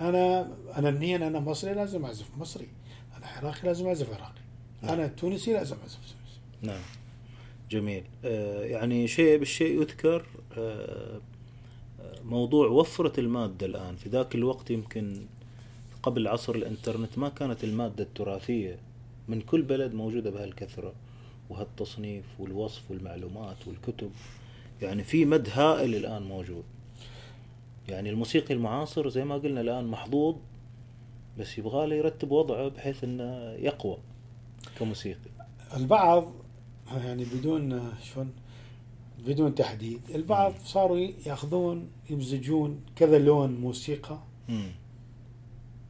[0.00, 2.68] أنا أنا منين أنا مصري لازم أعزف مصري.
[3.16, 4.40] أنا عراقي لازم أعزف عراقي.
[4.82, 4.92] نعم.
[4.92, 6.40] أنا تونسي لازم أعزف تونسي.
[6.62, 6.82] نعم.
[7.70, 8.04] جميل.
[8.24, 10.26] آه يعني شيء بالشيء يذكر
[10.58, 11.20] آه
[12.00, 13.96] آه، موضوع وفرة المادة الآن.
[13.96, 15.26] في ذاك الوقت يمكن
[16.02, 18.78] قبل عصر الإنترنت ما كانت المادة التراثية
[19.28, 20.92] من كل بلد موجودة بهالكثرة
[21.50, 24.10] وهالتصنيف والوصف والمعلومات والكتب.
[24.82, 26.64] يعني في مد هائل الآن موجود.
[27.88, 30.36] يعني الموسيقي المعاصر زي ما قلنا الآن محظوظ
[31.38, 33.98] بس يبغى له يرتب وضعه بحيث إنه يقوى
[34.78, 35.30] كموسيقي.
[35.76, 36.32] البعض
[36.94, 38.32] يعني بدون شلون؟
[39.26, 44.18] بدون تحديد البعض صاروا ياخذون يمزجون كذا لون موسيقى.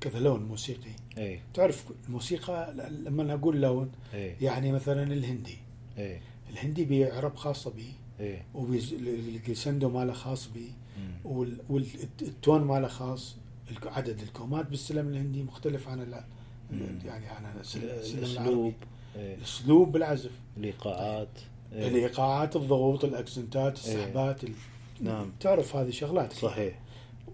[0.02, 0.90] كذا لون موسيقي.
[1.18, 5.58] اي تعرف الموسيقى لما أقول لون اي يعني مثلا الهندي.
[5.98, 11.50] اي الهندي بيعرب خاصه به اي والجلسندو ماله خاص به مم.
[11.70, 13.36] والتون ماله خاص.
[13.84, 16.24] عدد الكومات بالسلم الهندي مختلف عن ال-
[16.70, 16.98] مم.
[17.04, 18.74] يعني عن السلم الاسلوب العربي.
[19.16, 19.34] إيه.
[19.34, 20.30] الأسلوب بالعزف.
[20.56, 21.28] الايقاعات
[21.72, 21.88] إيه.
[21.88, 23.94] الايقاعات الضغوط ال accent ات إيه.
[23.94, 24.52] السحبات ال...
[25.00, 25.30] نعم.
[25.40, 26.78] تعرف هذه شغلات صحيح.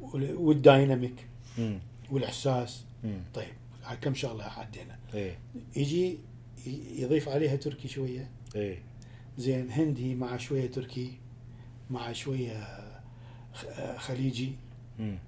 [0.01, 1.27] وال- وال dynamic
[1.59, 1.79] امم
[2.11, 2.85] والإحساس.
[3.05, 3.53] امم طيب
[4.01, 5.39] كم شغلة عدينا إيه.
[5.77, 6.19] يجي
[6.97, 8.31] يضيف عليها تركي شوية.
[8.55, 8.83] إيه.
[9.39, 11.19] زين هندي مع شوية تركي
[11.91, 12.67] مع شوية
[13.97, 14.53] خليجي.
[15.01, 15.19] امم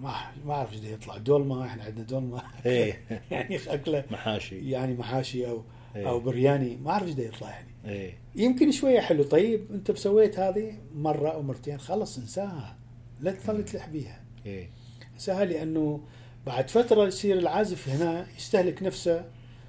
[0.00, 0.14] ما
[0.46, 1.16] ما أعرف إيش يطلع.
[1.16, 2.42] دولمة إحنا عندنا دولمة.
[2.66, 3.00] إيه.
[3.30, 4.04] يعني أكلة.
[4.10, 4.70] محاشي.
[4.70, 5.62] يعني محاشي أو
[5.96, 6.08] إيه.
[6.08, 6.76] أو برياني.
[6.76, 7.68] ما أعرف إيش يطلع يعني.
[7.84, 8.18] إيه.
[8.36, 9.22] يمكن شوية حلو.
[9.22, 12.78] طيب أنت سويت هذه مرة أو مرتين خلص انساها.
[13.20, 14.24] لا تظل تلح بيها.
[14.46, 14.70] إيه.
[15.18, 16.00] انساها لأنه
[16.46, 19.24] بعد فترة يصير العازف هنا يستهلك نفسه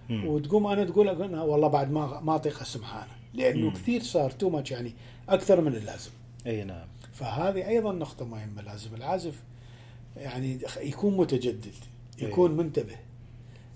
[0.10, 0.28] مم.
[0.28, 3.74] وتقوم أنا تقول أنا والله بعد ما ما اطيق اسمعها أنا لأنه مم.
[3.74, 4.94] كثير صار تو ماتش يعني
[5.30, 6.12] أكثر من اللازم
[6.48, 9.44] إي نعم فهذه أيضا نقطة مهمة لازم العازف
[10.18, 11.76] يعني يكون متجدد.
[12.22, 12.96] يكون منتبه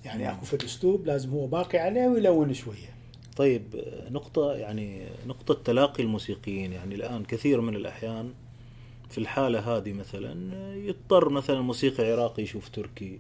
[0.06, 0.32] يعني.
[0.32, 2.94] أكو فد اسلوب لازم هو باقي عليه ويلون شوية
[3.38, 3.64] طيب
[4.12, 8.34] نقطة يعني نقطة تلاقي الموسيقيين يعني الآن كثير من الأحيان
[9.14, 10.36] في الحالة هذه مثلا
[10.76, 13.20] يضطر مثلا موسيقي عراقي يشوف تركي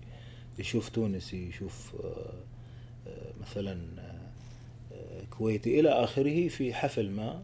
[0.59, 2.33] يشوف تونسي يشوف آه،
[3.07, 7.41] آه، مثلا آه، كويتي إلى آخره في حفل ما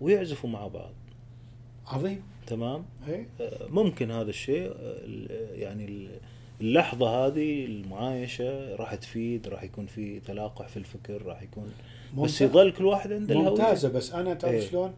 [0.00, 0.92] ويعزفوا مع بعض
[1.86, 2.84] عظيم تمام
[3.40, 6.08] آه، ممكن هذا الشيء ال- يعني ال-
[6.60, 11.64] اللحظة هذه المعايشة راح تفيد راح يكون في تلاقح في الفكر راح يكون
[12.12, 12.42] بس ممتاز.
[12.42, 13.50] يظل كل واحد عنده الهوية.
[13.50, 14.68] ممتازة بس أنا تعرف إيه.
[14.70, 14.94] شلون؟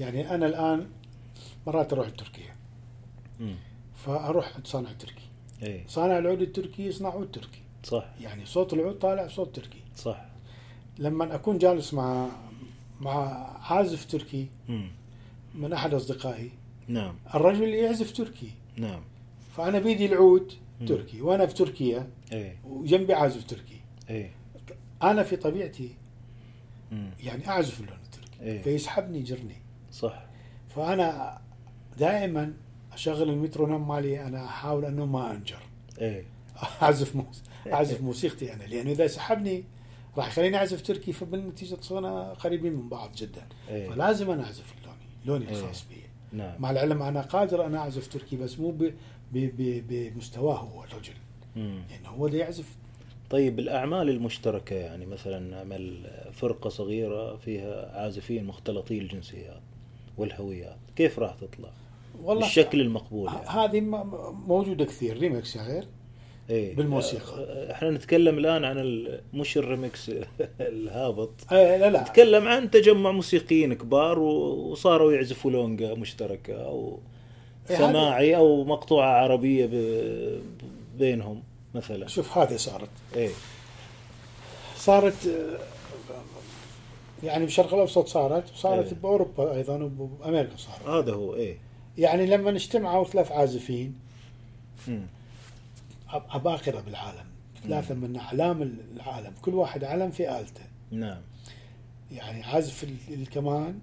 [0.00, 0.86] يعني أنا الآن
[1.68, 2.56] مرات أروح تركيا
[3.40, 3.56] مم.
[4.04, 5.28] فأروح عند صانع تركي.
[5.62, 5.86] إيه.
[5.86, 7.62] صانع العود التركي يصنع عود تركي.
[7.84, 8.04] صح.
[8.20, 9.82] يعني صوت العود طالع صوت تركي.
[9.96, 10.24] صح.
[10.98, 12.28] لما أكون جالس مع
[13.00, 13.16] مع
[13.72, 14.90] عازف تركي مم.
[15.54, 16.50] من أحد أصدقائي
[16.88, 17.14] نعم.
[17.34, 18.50] الرجل يعزف تركي.
[18.76, 19.00] نعم.
[19.56, 20.86] فأنا بيدي العود مم.
[20.86, 22.58] تركي وأنا في تركيا إيه.
[22.64, 23.80] وجنبي عازف تركي.
[24.10, 24.30] إيه.
[25.02, 25.94] أنا في طبيعتي
[26.92, 27.10] مم.
[27.20, 28.42] يعني أعزف اللون التركي.
[28.42, 28.62] إيه.
[28.62, 29.56] فيسحبني يجرني
[29.92, 30.24] صح.
[30.76, 31.40] فأنا
[31.98, 32.54] دائما
[32.92, 35.62] أشغل المترونوم مالي أنا أحاول أنه ما أنجر
[36.00, 36.24] إيه
[36.82, 37.42] أعزف موس...
[37.72, 39.64] أعزف موسيقتي أنا لأنه إذا سحبني
[40.16, 43.90] راح يخليني أعزف تركي فبالنتيجة تصيرنا قريبين من بعض جدا إيه.
[43.90, 45.60] فلازم أنا أعزف لوني لوني إيه.
[45.60, 45.96] الخاص بي
[46.32, 48.82] نعم مع العلم أنا قادر أنا أعزف تركي بس مو ب...
[48.82, 48.92] ب...
[49.32, 49.86] ب...
[49.88, 51.14] بمستواه هو الرجل.
[51.56, 52.76] لأنه هو اللي يعزف
[53.30, 59.60] طيب الأعمال المشتركة يعني مثلا نعمل فرقة صغيرة فيها عازفين مختلطي الجنسيات
[60.16, 61.70] والهويات كيف راح تطلع؟
[62.22, 63.48] والله بالشكل المقبول يعني.
[63.48, 63.80] هذه
[64.46, 65.86] موجودة كثير ريمكس يا غير
[66.50, 66.76] إيه.
[66.76, 67.32] بالموسيقى.
[67.38, 70.10] آه، إحنا نتكلم الآن عن مش الريمكس
[70.60, 76.98] الهابط آه لا لا نتكلم عن تجمع موسيقيين كبار وصاروا يعزفوا لونجا مشتركة أو
[77.70, 80.40] إيه، سماعي أو مقطوعة عربية ب-
[80.98, 81.42] بينهم
[81.74, 83.30] مثلا شوف هذه صارت إيه
[84.76, 85.14] صارت
[87.24, 88.94] يعني بالشرق الأوسط صارت وصارت إيه.
[89.02, 91.56] بأوروبا أيضا وبامريكا صارت هذا هو إيه
[91.98, 93.94] يعني لما اجتمعوا ثلاث عازفين
[96.08, 97.24] عباقرة بالعالم
[97.62, 98.62] ثلاثة من أعلام
[98.96, 100.62] العالم كل واحد علم في آلته.
[100.90, 101.20] نعم.
[102.12, 103.78] يعني عازف ال- الكمان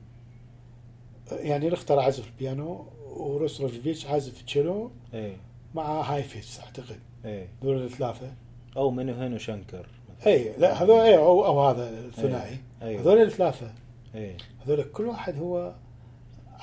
[1.31, 5.37] يعني رختر عازف البيانو وروس روجفيتش عازف التشيلو إيه.
[5.75, 6.99] مع هاي فيتس أعتقد.
[7.25, 7.47] إيه.
[7.63, 8.33] دول الثلاثة.
[8.77, 9.87] أو منو هنا شنكر.
[10.27, 12.57] اي لا هذول اي أو, أو هذا الثنائي.
[12.81, 13.01] أيوة.
[13.01, 13.73] هذول الثلاثة.
[14.15, 14.37] إيه.
[14.65, 15.75] هذول كل واحد هو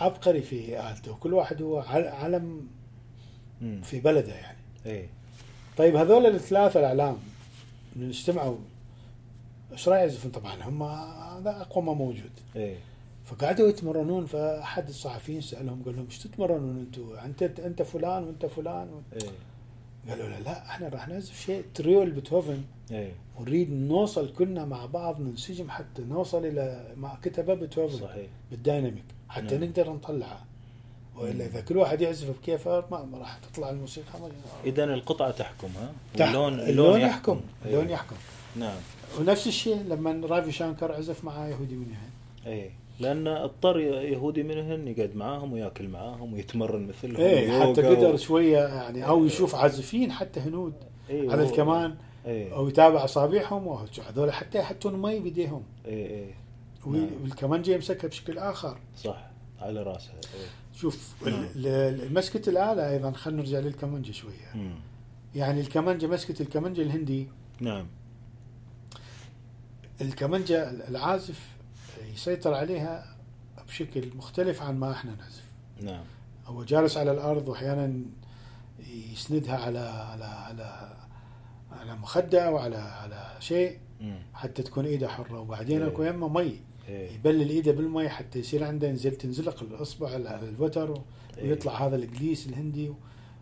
[0.02, 1.12] عبقري في آلته.
[1.12, 2.66] وكل واحد هو عل- علم.
[3.82, 4.58] في بلده يعني.
[4.86, 5.06] إيه.
[5.76, 7.16] طيب هذول الثلاثة الأعلام
[7.96, 8.56] من اجتمعوا
[9.72, 12.30] إيش راح يعزفون طبعا هم هذا أقوى ما موجود.
[12.56, 12.76] إيه.
[13.24, 18.88] فقعدوا يتمرنون فأحد الصحفيين سألهم قال لهم إيش تتمرنون أنتم؟ انت أنت فلان وأنت فلان
[19.12, 19.28] إيه.
[20.08, 23.12] قالوا له لا إحنا راح نعزف شيء تريو بيتهوفن إيه.
[23.38, 28.26] ونريد نوصل كلنا مع بعض ننسجم حتى نوصل إلى ما كتبة بيتهوفن صحيح.
[28.50, 29.04] بالديناميك.
[29.32, 29.64] حتى نعم.
[29.64, 30.44] نقدر نطلعها
[31.16, 31.46] وإلا.
[31.46, 34.06] إذا كل واحد يعزف بكيفه ما ما راح تطلع الموسيقى
[34.66, 37.40] اذا القطعة تحكم ها؟ تح- اللون اللون يحكم.
[37.66, 37.92] اللون إيه.
[37.92, 38.16] يحكم.
[38.56, 38.76] نعم.
[39.20, 42.52] ونفس الشيء لما رافي شانكر عزف مع يهودي من هنا.
[42.52, 42.70] إيه.
[43.00, 48.58] لأن اضطر يهودي منهن يقعد معاهم ويأكل معاهم ويتمرن مثلهم إيه حتى قدر و- شوية
[48.58, 50.72] يعني أو يشوف عازفين حتى هنود
[51.10, 51.94] إيه على الكمان
[52.26, 52.54] إيه.
[52.54, 56.30] أو يتابع أصابعهم وهذول حتى يحطون مي بيديهم إيه إيه.
[56.86, 58.78] والكمانجه يمسكها بشكل آخر.
[58.96, 60.14] صح على راسها.
[60.74, 61.46] شوف نعم.
[62.14, 64.52] مسكه الاله أيضا خلينا نرجع للكمانجة شوية.
[64.54, 64.74] مم.
[65.34, 67.28] يعني الكمانجة مسكة الكمانجة الهندي.
[67.60, 67.86] نعم.
[70.00, 71.40] الكمانجة العازف
[72.12, 73.16] يسيطر عليها
[73.68, 75.44] بشكل مختلف عن ما إحنا نعزف.
[75.80, 76.04] نعم.
[76.46, 78.00] هو جالس على الأرض واحيانا
[79.12, 80.96] يسندها على على على
[81.72, 84.22] على مخدة وعلى على شيء مم.
[84.34, 85.40] حتى تكون إيده حرة.
[85.40, 85.88] وبعدين إيه.
[85.88, 86.60] أكو يمه مي.
[86.88, 91.02] إيه يبلل إيده بالمي حتى يصير عنده ينزل تنزلق الأصبع على الوتر
[91.38, 91.48] إيه.
[91.50, 92.92] ويطلع هذا الجليس الهندي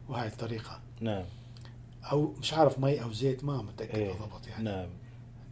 [0.09, 1.25] وهاي الطريقة نعم
[2.13, 4.89] أو مش عارف مي أو زيت ما متأكد إيه بالضبط يعني نعم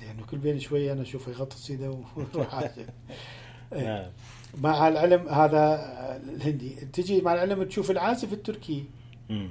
[0.01, 2.55] لأنه كل بين شوية أنا اشوفه يغطس ايده ويروح.
[3.73, 3.85] إيه.
[3.85, 4.11] نعم
[4.63, 5.81] مع العلم هذا
[6.35, 8.85] الهندي تجي مع العلم تشوف العازف التركي
[9.31, 9.51] مم.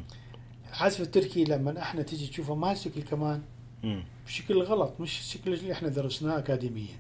[0.70, 3.42] العازف التركي لما إحنا تجي تشوفه ماسك الكمان
[3.84, 4.04] مم.
[4.26, 6.96] بشكل غلط مش الشكل اللي إحنا درسناه اكاديميا.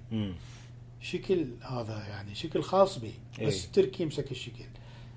[1.01, 3.65] شكل هذا يعني شكل خاص به بس إيه.
[3.65, 4.65] التركي يمسك الشكل.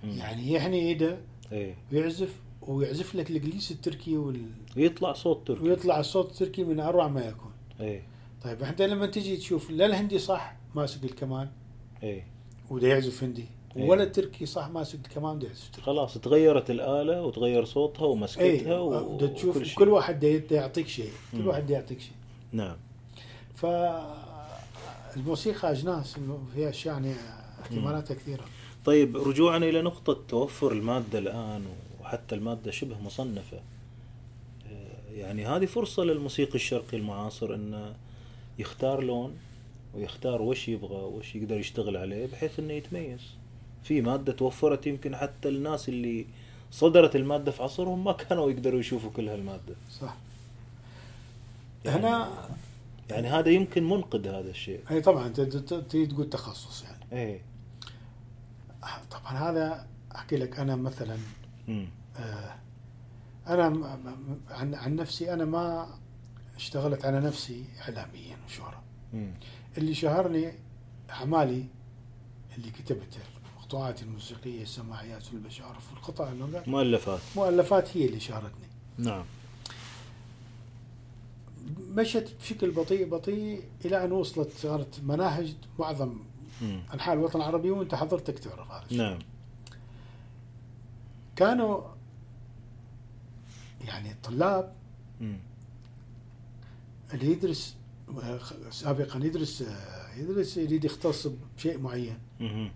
[0.05, 0.11] مم.
[0.11, 1.19] يعني يحني إيده
[1.53, 1.75] إيه.
[1.93, 4.47] ويعزف ويعزف لك الجليس التركي وال...
[4.77, 5.63] ويطلع صوت تركي.
[5.63, 7.53] ويطلع الصوت التركي من أروع ما يكون.
[7.81, 8.03] إيه.
[8.43, 11.49] طيب انت لما تجي تشوف لا الهندي صح ماسك الكمان.
[12.03, 12.27] إيه.
[12.71, 13.45] وده يعزف هندي.
[13.77, 13.89] إيه.
[13.89, 15.83] ولا التركي صح ماسك الكمان تركي.
[15.83, 19.27] خلاص تغيرت الآلة وتغير صوتها ومسكتها اي و...
[19.35, 19.79] تشوف وكل شيء.
[19.79, 21.11] كل واحد ده ده يعطيك شيء.
[21.33, 21.47] كل.
[21.47, 22.15] واحد ده يعطيك شيء.
[22.53, 22.77] نعم.
[23.55, 23.67] ف
[25.17, 27.15] الموسيقى أجناس إنه فيها أشياء يعني
[27.63, 28.45] احتمالاتها كثيرة.
[28.85, 31.65] طيب رجوعا إلى نقطة توفر المادة الآن
[32.01, 33.57] وحتى المادة شبه مصنفة.
[34.73, 37.95] آه، يعني هذه فرصة للموسيقي الشرقي المعاصر أنه
[38.59, 39.37] يختار لون
[39.95, 43.21] ويختار وش يبغى وش يقدر يشتغل عليه بحيث أنه يتميز.
[43.85, 46.27] في مادة توفرت يمكن حتى الناس اللي
[46.73, 49.75] صدرت المادة في عصرهم ما كانوا يقدروا يشوفوا كل هالمادة.
[50.01, 50.17] صح.
[51.85, 52.29] يعني- هنا
[53.11, 54.81] يعني هذا يمكن منقذ هذا الشيء.
[54.91, 57.05] أي طبعا أنت تقول تخصص يعني.
[57.13, 57.43] إيه.
[59.11, 61.19] طبعا هذا أحكي لك أنا مثلا.
[62.17, 62.55] آه،
[63.49, 63.65] أنا
[64.51, 65.89] عن عن نفسي أنا ما
[66.57, 68.83] اشتغلت على نفسي اعلاميا وشهرة.
[69.79, 70.53] اللي شهرني
[71.11, 71.65] أعمالي
[72.57, 76.31] اللي كتبتها المقطوعات الموسيقية السماعيات والبشارف والقطع
[76.67, 77.21] مؤلفات.
[77.37, 78.69] مؤلفات هي اللي شهرتني.
[78.99, 79.25] نعم.
[81.79, 86.19] مشت بشكل بطيء بطيء إلى أن وصلت صارت مناهج معظم.
[86.95, 89.19] أنحاء الوطن العربي وأنت حضرتك تعرف هذا الشيء نعم
[91.37, 91.81] كانوا
[93.85, 94.75] يعني الطلاب
[95.21, 95.39] مم.
[97.15, 97.77] اللي يدرس
[98.71, 99.65] سابقا يدرس
[100.17, 102.71] يدرس يريد يختص بشيء معين مم.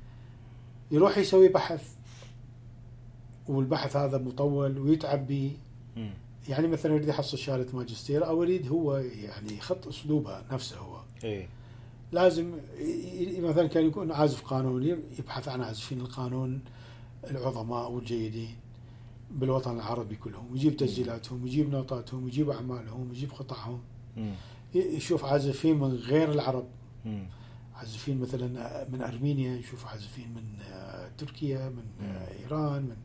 [0.91, 1.95] يروح يسوي بحث
[3.49, 5.57] والبحث هذا مطول ويتعب به.
[6.49, 11.01] يعني مثلا يريد يحصل شهادة ماجستير أو يريد هو يعني يخط أسلوبه نفسه هو.
[11.25, 11.49] اي
[12.13, 12.53] لازم
[13.39, 16.61] مثلا كان يكون عازف قانوني يبحث عن عازفين القانون
[17.31, 18.55] العظماء والجيدين
[19.31, 23.81] بالوطن العربي كلهم ويجيب تسجيلاتهم ويجيب نوتاتهم ويجيب أعمالهم ويجيب قطعهم
[24.75, 26.67] يشوف عازفين من غير العرب.
[27.75, 28.47] عازفين مثلا
[28.93, 32.97] من أرمينيا يشوف عازفين من آه، تركيا من آه، إيران من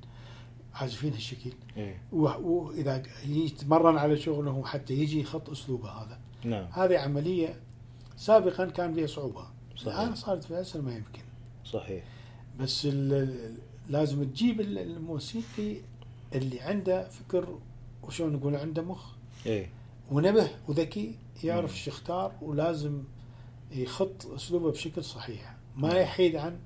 [0.73, 1.51] عازفين هالشكل.
[2.11, 2.19] و-
[2.51, 6.19] واذا يتمرن على شغله حتى يجي يخط أسلوبه هذا.
[6.43, 6.67] نعم.
[6.71, 7.59] هذه عملية
[8.17, 9.47] سابقا كان فيها صعوبة.
[9.77, 9.99] صحيح.
[9.99, 11.21] الآن صارت فيها أسهل ما يمكن.
[11.65, 12.03] صحيح.
[12.59, 12.85] بس
[13.89, 15.75] لازم تجيب ال- الموسيقي
[16.35, 17.59] اللي عنده فكر
[18.03, 19.05] وشلون نقول عنده مخ.
[19.45, 19.69] اي
[20.11, 21.75] ونبه وذكي يعرف مم.
[21.77, 23.03] إيش يختار ولازم
[23.71, 25.55] يخط أسلوبه بشكل صحيح.
[25.75, 25.97] ما نعم.
[25.97, 26.59] يحيد عن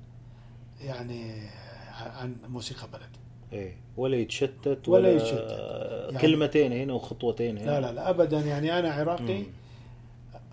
[0.82, 1.48] يعني
[1.92, 3.10] عن موسيقى بلد.
[3.54, 5.48] اي ولا يتشتت ولا ولا, يتشتت.
[6.12, 7.66] يعني- كلمتين هنا وخطوتين هنا.
[7.66, 8.40] لا لا لا ابدا.
[8.40, 9.46] يعني أنا عراقي مم.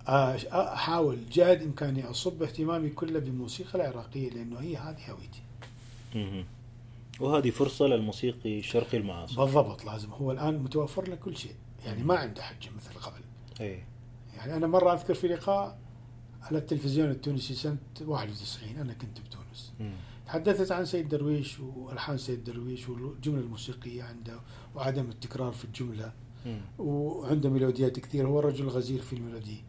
[0.08, 6.44] آه، أحاول جهد إمكاني أصب اهتمامي كله بالموسيقى العراقية لأنه هي هذه هويتي.
[7.20, 9.44] وهذه فرصة للموسيقي الشرقي المعاصر.
[9.44, 10.10] بالضبط لازم.
[10.10, 11.54] هو الآن متوفر له كل شيء.
[11.86, 13.20] يعني ما عنده حجه مثل قبل.
[13.60, 13.78] اي
[14.36, 15.78] يعني أنا مرة أذكر في لقاء
[16.42, 19.72] على التلفزيون التونسي سنة 91 أنا كنت بتونس.
[19.80, 19.92] مم.
[20.30, 24.40] تحدثت عن سيد درويش وألحان سيد درويش والجملة الموسيقية عنده
[24.74, 26.12] وعدم التكرار في الجملة.
[26.78, 29.62] وعنده melody ات كثير هو رجل غزير في ال melody.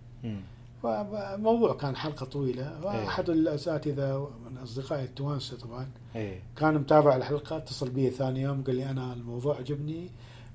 [0.84, 2.78] فموضوع كان حلقة طويلة.
[2.80, 2.86] إيه.
[2.86, 8.64] وأحد الأساتذة من أصدقائي التوانسة طبعا اي كان متابع الحلقة اتصل بي ثاني يوم.
[8.64, 10.10] قال لي أنا الموضوع عجبني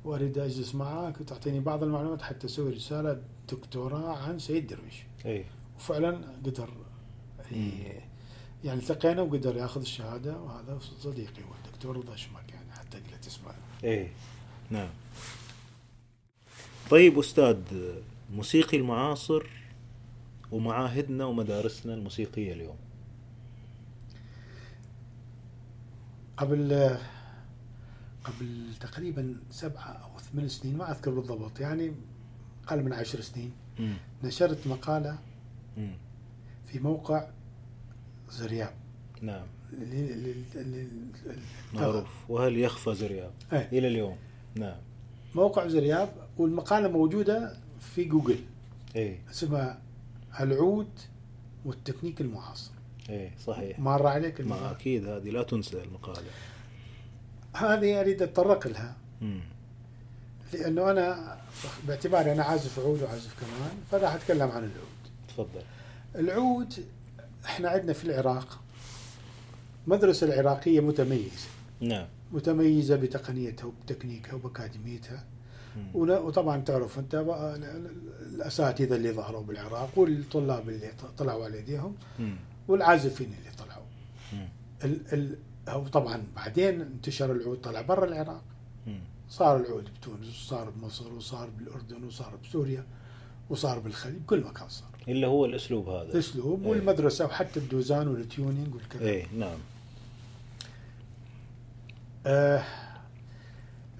[0.05, 1.21] وأريد أجلس معك.
[1.21, 5.03] وتعطيني بعض المعلومات حتى أسوي رسالة دكتوراه عن سيد درويش.
[5.27, 5.45] اي
[5.77, 6.71] وفعلا قدر
[7.53, 8.06] ي-
[8.65, 13.53] يعني التقينا وقدر ياخذ الشهادة وهذا صديقي هو الدكتور رضا شمك يعني حتى قلت اسمه
[13.85, 14.11] اي
[14.71, 14.89] نعم
[16.91, 17.59] طيب أستاذ
[18.35, 19.47] موسيقي المعاصر
[20.53, 22.77] ومعاهدنا ومدارسنا الموسيقية اليوم
[26.37, 26.99] قبل
[28.25, 31.95] قبل تقريبا سبعة أو ثمان سنين ما أذكر بالضبط يعني
[32.67, 33.97] أقل من عشر سنين مم.
[34.25, 35.19] نشرت مقالة
[35.77, 35.95] مم.
[36.67, 37.29] في موقع
[38.31, 38.75] زرياب.
[39.23, 39.47] نعم.
[41.75, 42.09] معروف.
[42.29, 43.69] وهل يخفى زرياب؟ إيه.
[43.73, 44.17] إلى اليوم.
[44.55, 44.77] نعم.
[45.35, 46.09] موقع زرياب
[46.39, 48.39] والمقالة موجودة في جوجل.
[48.97, 49.79] اي اسمها
[50.41, 50.91] العود
[51.65, 52.71] والتكنيك المعاصر
[53.11, 53.79] اي صحيح.
[53.79, 54.71] مر عليك المقالة.
[54.71, 55.31] أكيد هذه.
[55.31, 56.27] لا تنسى المقالة.
[57.55, 58.97] هذه أريد أتطرق لها.
[59.21, 59.41] مم.
[60.53, 61.37] لأنه أنا
[61.87, 65.13] باعتباري أنا عازف عود وعازف كمان فراح أتكلم عن العود.
[65.29, 65.63] تفضل.
[66.15, 66.75] العود
[67.47, 68.61] إحنا عندنا في العراق
[69.87, 71.49] مدرسة العراقية متميزة.
[71.81, 72.07] نعم.
[72.33, 75.25] متميزة بتقنيتها وبتكنيكها وبأكاديميتها.
[75.95, 77.15] وطبعا تعرف أنت
[78.35, 81.95] الأساتذة اللي ظهروا بالعراق والطلاب اللي طلعوا على ايديهم.
[82.69, 83.87] والعازفين اللي طلعوا.
[84.85, 88.43] ال ال هو طبعا بعدين انتشر العود طلع برا العراق.
[89.29, 92.87] صار العود بتونس وصار بمصر وصار بالأردن وصار بسوريا
[93.51, 94.96] وصار بالخليج كل مكان صار.
[95.09, 96.71] الا هو الأسلوب هذا الأسلوب إيه.
[96.71, 99.59] والمدرسة وحتى الدوزان وال tuning والكذا اي نعم
[102.27, 102.65] آه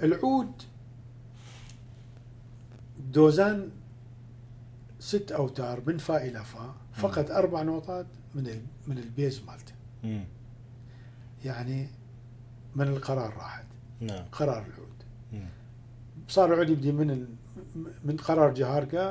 [0.03, 0.63] العود
[3.13, 3.71] دوزان
[5.01, 9.73] ست أوتار من فا إلى فا فقط أربع نوتات من من ال bass مالته.
[11.45, 11.89] يعني
[12.75, 13.67] من القرار راحت
[14.01, 14.97] نعم قرار العود
[15.33, 15.49] مم.
[16.29, 17.37] صار العود يبدي من
[18.05, 19.11] من قرار جهاركا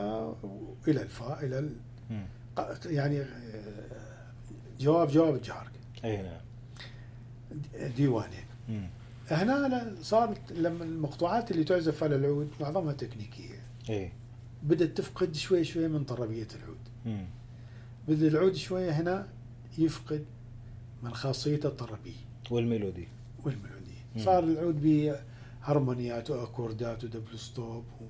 [0.88, 1.70] إلى الفا إلى.
[2.86, 3.26] يعني آه،
[4.80, 6.42] جواب جواب الجهاركا إي نعم.
[7.98, 8.46] ديوانين.
[9.32, 13.62] هنا صارت لما المقطوعات اللي تعزف على العود معظمها تكنيكية.
[13.90, 14.12] إي.
[14.64, 16.80] بدأت تفقد شوي شوي من طربية العود.
[17.06, 17.26] مم.
[18.08, 19.28] بدأ العود شوية هنا
[19.78, 20.26] يفقد
[21.04, 22.26] من خاصيته الطربية.
[22.52, 23.08] وال melody.
[23.44, 24.24] وال melody ية مم.
[24.24, 28.06] صار العود بهرمونيات وأكوردات ودبل ستوب و-.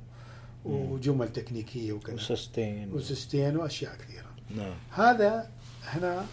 [0.66, 2.16] وجمل تكنيكية وكذا.
[2.16, 2.94] و sustain.
[2.94, 4.26] و sustain وأشياء كثيرة.
[4.56, 4.74] نعم.
[4.92, 5.50] هذا
[5.84, 6.26] هنا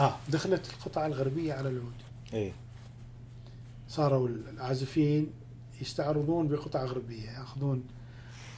[0.00, 1.92] آه دخلت القطع الغربية على العود
[2.34, 2.52] اي
[3.88, 5.30] صاروا العازفين
[5.80, 7.84] يستعرضون بقطع غربية يأخذون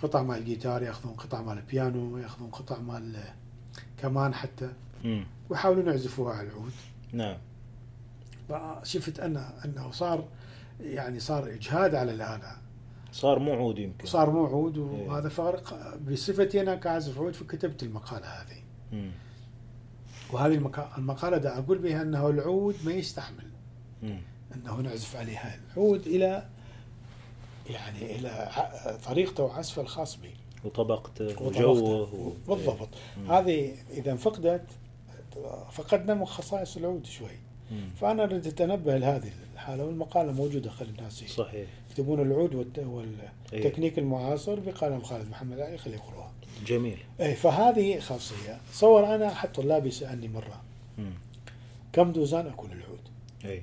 [0.03, 3.25] قطع مال الجيتار يأخذون قطع مال البيانو يأخذون قطع مال
[3.99, 4.73] كمان حتى.
[5.49, 6.73] ويحاولون يعزفوها على العود.
[7.13, 7.37] نعم.
[8.83, 10.29] شفت أن أنه صار
[10.81, 12.57] يعني صار إجهاد على الآلة
[13.13, 14.05] صار مو عود يمكن.
[14.05, 18.63] وصار مو عود وهذا فارق بصفتي أنا كعازف عود فكتبت المقالة هذه.
[18.93, 19.11] مم.
[20.33, 23.47] وهذه المقا- المقالة دا أقول بها أنه العود ما يستحمل.
[24.03, 24.21] مم.
[24.55, 25.61] أنه نعزف عليها.
[25.77, 26.47] العود إلى
[27.71, 28.51] يعني إلى
[29.07, 30.33] طريقته وعزفه الخاص به.
[30.65, 31.43] وطبقته.
[31.43, 32.33] وجوه و...
[32.49, 32.89] بالضبط.
[33.19, 33.33] مم.
[33.33, 34.65] هذه إذا فقدت
[35.73, 37.39] فقدنا من خصائص العود شوي.
[37.71, 37.91] مم.
[38.01, 41.25] فأنا أريد أتنبه لهذه الحالة والمقالة موجودة خلي الناس.
[41.25, 41.69] صحيح.
[41.91, 44.05] يكتبون العود والتكنيك إيه.
[44.05, 46.33] المعاصر بقلم خالد محمد علي خليه يقروها
[46.67, 50.63] جميل اي فهذه خاصية تصور أنا حتى طلابي سالني مرة
[50.99, 51.13] مم.
[51.93, 53.01] كم دوزان أكل العود؟
[53.45, 53.63] اي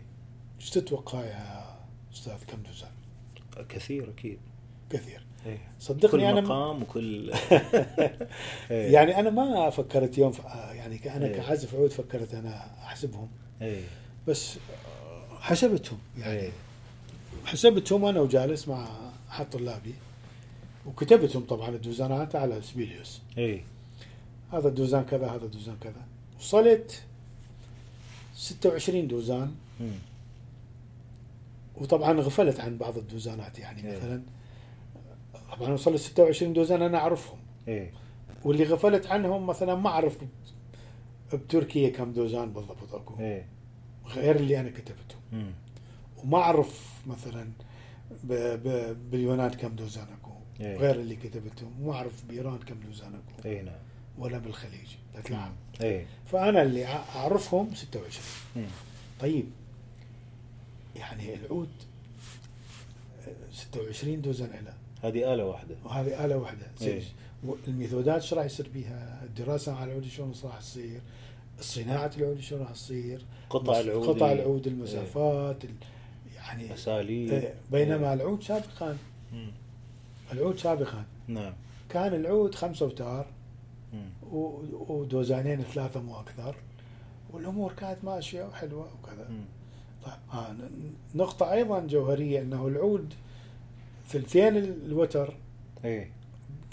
[0.59, 1.65] إيش تتوقع يا
[2.13, 2.89] أستاذ كم دوزان؟
[3.69, 4.39] كثير أكيد
[4.89, 5.59] كثير إيه.
[5.79, 7.31] صدقني كل أنا مقام وكل
[8.71, 8.93] إيه.
[8.93, 10.45] يعني أنا ما فكرت يوم ف...
[10.73, 11.33] يعني أنا إيه.
[11.33, 13.29] كعازف عود فكرت أنا أحسبهم
[13.61, 13.83] إيه.
[14.27, 14.57] بس
[15.39, 16.49] حسبتهم يعني
[17.47, 18.87] حسبتهم أنا وجالس مع
[19.29, 19.93] أحد طلابي
[20.85, 23.21] وكتبتهم طبعا الدوزانات على سبيليوس.
[23.37, 23.63] إي.
[24.51, 26.05] هذا الدوزان كذا هذا الدوزان كذا.
[26.39, 27.03] وصلت
[28.35, 29.55] 26 دوزان.
[29.79, 29.91] مم.
[31.75, 33.97] وطبعا غفلت عن بعض الدوزانات يعني إيه.
[33.97, 34.21] مثلا
[35.51, 37.39] طبعا وصلت 26 دوزان أنا أعرفهم.
[37.67, 37.91] إيه
[38.43, 40.17] واللي غفلت عنهم مثلا ما أعرف
[41.33, 43.19] بتركيا كم دوزان بالضبط أكو.
[43.19, 43.45] إيه
[44.07, 45.21] غير اللي أنا كتبتهم.
[45.31, 45.51] مم.
[46.23, 47.47] وما أعرف مثلا.
[49.11, 50.77] باليونان كم دوزان أكو إيه.
[50.77, 53.75] غير اللي كتبتهم وما أعرف بإيران كم دوزان أكو اي نعم
[54.17, 58.65] ولا بالخليج ثلاث العام إيه فأنا اللي أعرفهم 26 مم.
[59.19, 59.45] طيب
[60.95, 61.69] يعني العود
[63.51, 67.03] 26 دوزن له هذه آلة واحدة وهذه آلة واحدة إيه.
[67.67, 71.01] الميثودات إيش راح يصير بيها؟ الدراسة على العود شلون راح تصير؟
[71.61, 75.69] صناعة العود شلون راح تصير؟ قطع العود قطع العود المسافات ال-
[76.47, 77.31] يعني أساليب.
[77.31, 78.97] إيه، بينما العود سابقا
[79.33, 79.51] مم.
[80.33, 81.53] العود سابقا نعم.
[81.89, 83.25] كان العود خمسة أوتار.
[84.89, 86.55] ودوزانين ثلاثة مو أكثر.
[87.33, 89.29] والأمور كانت ماشية وحلوة وكذا.
[90.05, 90.55] طيب آه
[91.15, 93.13] نقطة أيضا جوهرية أنه العود
[94.07, 95.33] ثلثين الوتر
[95.85, 96.11] إيه.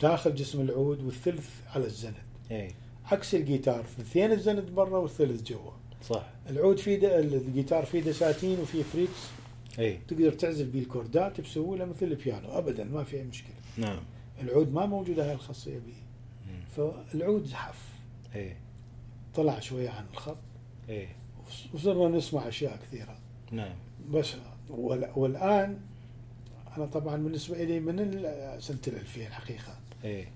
[0.02, 2.14] داخل جسم العود والثلث على الزند.
[2.50, 2.70] إيه.
[3.12, 5.70] عكس الجيتار ثلثين الزند برا والثلث جوا.
[6.02, 6.24] صح.
[6.50, 9.30] العود فيه الجيتار فيه دساتين وفيه frets
[9.78, 10.00] إيه.
[10.08, 12.58] تقدر تعزف بيه الكوردات بسهولة مثل البيانو.
[12.58, 13.54] أبدا ما في أي مشكلة.
[13.78, 14.00] نعم.
[14.42, 15.94] العود ما موجودة هاي الخاصية به.
[16.76, 17.88] فالعود زحف.
[18.34, 18.56] إيه.
[19.34, 20.36] طلع شوية عن الخط.
[20.88, 21.08] إيه.
[21.74, 23.18] وصرنا نسمع أشياء كثيرة.
[23.52, 23.74] نعم.
[24.10, 24.34] بس
[24.70, 25.78] وال- والآن
[26.76, 29.74] أنا طبعا بالنسبة لي من ال- سنة الألفين حقيقة.
[30.04, 30.28] إيه.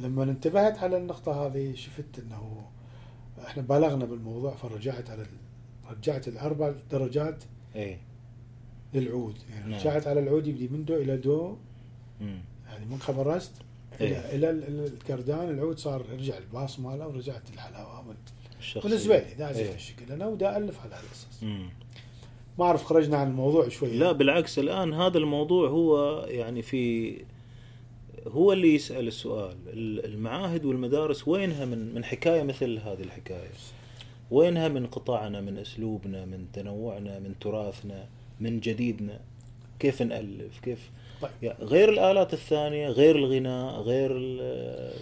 [0.00, 2.66] لما انتبهت على النقطة هذه شفت أنه
[3.46, 7.44] إحنا بالغنا بالموضوع فرجعت على ال- رجعت الأربع درجات.
[7.76, 7.98] إيه.
[8.94, 9.80] للعود يعني نعم.
[9.80, 11.56] رجعت على العود يبدي من دو إلى دو.
[12.20, 13.52] يعني من خبرست
[14.00, 14.08] إيه.
[14.08, 17.42] إلى إلى ال- ال- الكردان العود صار رجع ال bass ماله ورجعت
[18.60, 19.72] الشخصية بالنسبة لي أعزف إيه.
[19.74, 20.94] هالشكل أنا ودا ألف على
[21.42, 21.68] مم.
[22.58, 27.14] ما أعرف خرجنا عن الموضوع شوي لا بالعكس الآن هذا الموضوع هو يعني في
[28.28, 33.50] هو اللي يسأل السؤال ال- المعاهد والمدارس وينها من من حكاية مثل هذه الحكاية
[34.30, 38.08] وينها من قطاعنا من أسلوبنا من تنوعنا من تراثنا
[38.42, 39.20] من جديدنا
[39.78, 40.90] كيف نألف كيف
[41.22, 41.30] طيب.
[41.42, 44.92] يعني غير الآلات الثانية غير الغناء غير ال-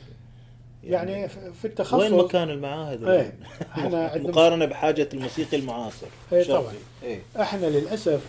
[0.85, 3.03] يعني في التخصص وين مكان المعاهد.
[3.03, 3.33] الآن؟
[3.73, 6.45] إحنا عندنا- مقارنة بحاجة الموسيقي المعاصر شرقي.
[6.45, 6.73] طبعاً.
[7.03, 7.21] إيه.
[7.41, 8.27] إحنا للأسف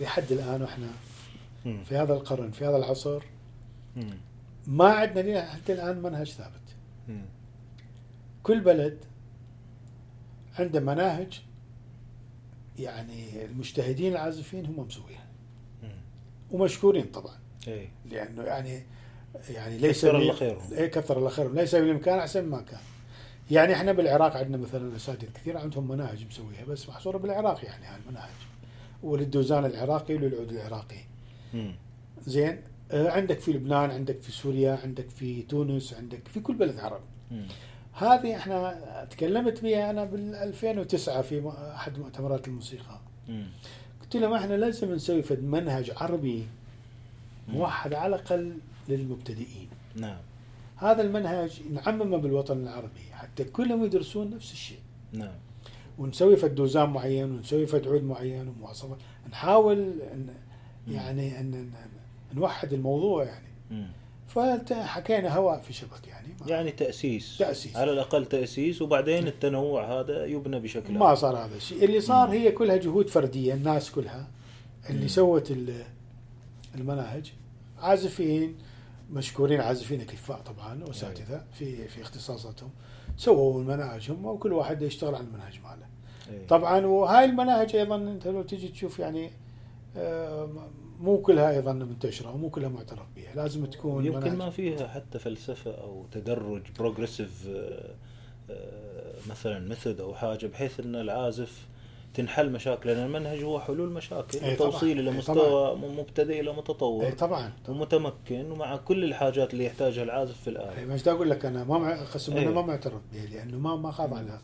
[0.00, 0.86] لحد الآن وإحنا.
[1.64, 3.22] في هذا القرن في هذا العصر.
[4.66, 6.52] ما عندنا حتى الآن منهج ثابت.
[8.42, 8.98] كل بلد
[10.58, 11.40] عنده مناهج
[12.78, 15.26] يعني المجتهدين العازفين هم مسويها.
[16.50, 17.34] ومشكورين طبعا
[17.68, 17.88] إيه.
[18.10, 18.82] لأنه يعني
[19.50, 20.72] يعني ليس كثر الله خيرهم.
[20.72, 22.80] اي كثر الله خيرهم ليس بالامكان أحسن ما كان
[23.50, 28.30] يعني إحنا بالعراق عندنا مثلا أساتذة كثير عندهم مناهج مسويها بس محصورة بالعراق يعني هالمناهج
[29.02, 31.00] وللدوزان العراقي وللعود العراقي
[31.54, 31.74] مم.
[32.26, 36.78] زين آه، عندك في لبنان عندك في سوريا عندك في تونس عندك في كل بلد
[36.78, 37.04] عربي.
[37.98, 38.78] هذه إحنا
[39.10, 42.98] تكلمت بها أنا بال 2009 في أحد مؤتمرات الموسيقى.
[44.02, 46.46] قلت لهم إحنا لازم نسوي فد منهج عربي
[47.48, 49.68] موحد على الأقل للمبتدئين.
[49.96, 50.16] نعم.
[50.76, 53.00] هذا المنهج نعممه بالوطن العربي.
[53.12, 54.78] حتى كلهم يدرسون نفس الشيء.
[55.12, 55.34] نعم.
[55.98, 58.98] ونسوي فد دوزان معين ونسوي فد عود معين ومواصفات.
[59.30, 59.78] نحاول
[60.12, 60.28] إن
[60.88, 61.72] يعني ان ان-
[62.34, 63.46] نوحد الموضوع يعني.
[63.70, 63.86] مم.
[64.28, 67.76] فحكينا هواء في شبك يعني يعني تأسيس تأسيس.
[67.76, 71.14] على الأقل تأسيس وبعدين التنوع هذا يبنى بشكل ما.
[71.14, 72.30] صار هذا الشيء اللي صار.
[72.30, 74.28] هي كلها جهود فردية الناس كلها
[74.90, 75.08] اللي.
[75.08, 75.84] سوت ال-
[76.74, 77.32] المناهج
[77.78, 78.56] عازفين
[79.10, 82.70] مشكورين عازفين أكفاء طبعا واساتذه في في اختصاصاتهم
[83.16, 85.88] سووا المناهج هم وكل واحد يشتغل على المنهج ماله.
[86.48, 89.30] طبعا وهاي المناهج أيضا أنت لو تجي تشوف يعني
[89.96, 90.48] آه،
[91.00, 95.18] مو كلها أيضا منتشرة ومو كلها معترف بها لازم تكون يمكن مناهج- ما فيها حتى
[95.18, 97.48] فلسفة أو تدرج progressive
[99.30, 101.66] مثلا method أو حاجة بحيث إن العازف
[102.14, 104.54] تنحل مشاكل لأن المنهج هو حلول مشاكل طبعاً.
[104.54, 110.40] توصيل إلى مستوى مبتدئ إلى متطور إي طبعا ومتمكن ومع كل الحاجات اللي يحتاجها العازف
[110.40, 112.02] في الآلة مش دا أقول لك أنا ما مع...
[112.04, 112.36] قسم.
[112.36, 114.38] أنا ما معترف به لأنه ما ما خاض على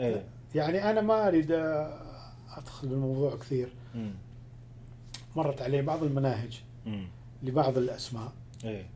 [0.00, 1.52] إيه يعني أنا ما أريد
[2.56, 4.10] أدخل بالموضوع كثير مم.
[5.36, 6.60] مرت علي بعض المناهج.
[7.42, 8.32] لبعض الأسماء
[8.64, 8.86] إيه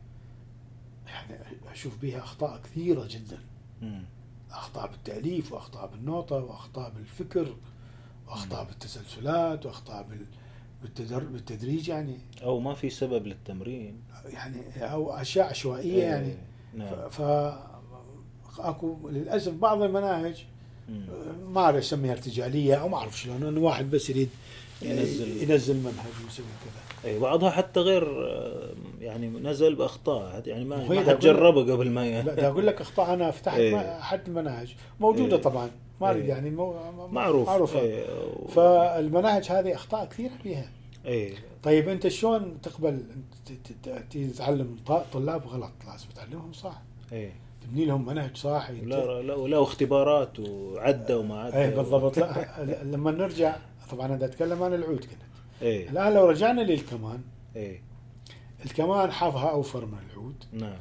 [1.07, 1.39] يعني
[1.71, 3.39] أشوف بها أخطاء كثيرة جدا.
[4.51, 7.55] أخطاء بالتأليف وأخطاء بالنوطه وأخطاء بالفكر
[8.27, 10.25] وأخطاء بالتسلسلات وأخطاء بال...
[10.81, 11.23] بالتدر...
[11.23, 16.37] بالتدريج يعني أو ما في سبب للتمرين يعني أو أشياء عشوائية يعني إيه.
[16.73, 17.21] نعم ف...
[18.59, 20.45] أكو للأسف بعض المناهج.
[21.47, 24.29] ما أعرف أسميها ارتجالية أو ما أعرف شلون انه واحد بس يريد
[24.85, 27.11] ينزل- ينزل منهج ويسوي كذا.
[27.11, 28.69] اي بعضها حتى غير آه،
[29.01, 30.43] يعني نزل بأخطاء.
[30.45, 33.13] يعني ما حد جربه قبل ما ي- لا أقول لك أخطاء.
[33.13, 33.59] أنا فتحت.
[33.59, 34.75] ما- أحد المناهج.
[34.99, 35.41] موجودة إيه.
[35.41, 35.69] طبعا.
[36.01, 36.29] ما أريد إيه.
[36.29, 36.75] يعني مو
[37.11, 37.47] معروف.
[37.47, 37.79] معروفة.
[37.79, 38.05] إيه.
[38.55, 40.69] فالمناهج هذه أخطاء كثيرة فيها.
[41.05, 41.33] إيه.
[41.63, 43.03] طيب أنت شلون تقبل
[43.45, 46.81] ت- ت- ت- تيجي تعلم ط- طلاب غلط؟ لازم تعلمهم صح.
[47.11, 47.31] إيه.
[47.63, 52.17] تبني لهم منهج صح يت- لا لا ولا اختبارات وعدى وما عدى إيه بالضبط.
[52.19, 52.47] لا
[52.93, 53.55] لما نرجع
[53.93, 55.21] طبعا أنا أتكلم عن العود كنت.
[55.61, 55.89] إيه.
[55.89, 57.21] الآن لو رجعنا للكمان
[57.55, 57.81] إيه.
[58.65, 60.43] الكمان حافها أوفر من العود.
[60.51, 60.77] نعم.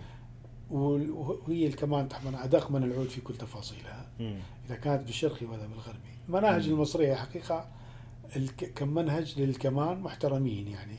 [0.71, 4.07] وهي الكمان طبعا أدق من العود في كل تفاصيلها.
[4.21, 4.39] مم.
[4.67, 6.13] إذا كانت بالشرقي ولا بالغربي.
[6.29, 6.75] المناهج مم.
[6.75, 7.69] المصرية حقيقة
[8.75, 10.97] كمنهج للكمان محترمين يعني.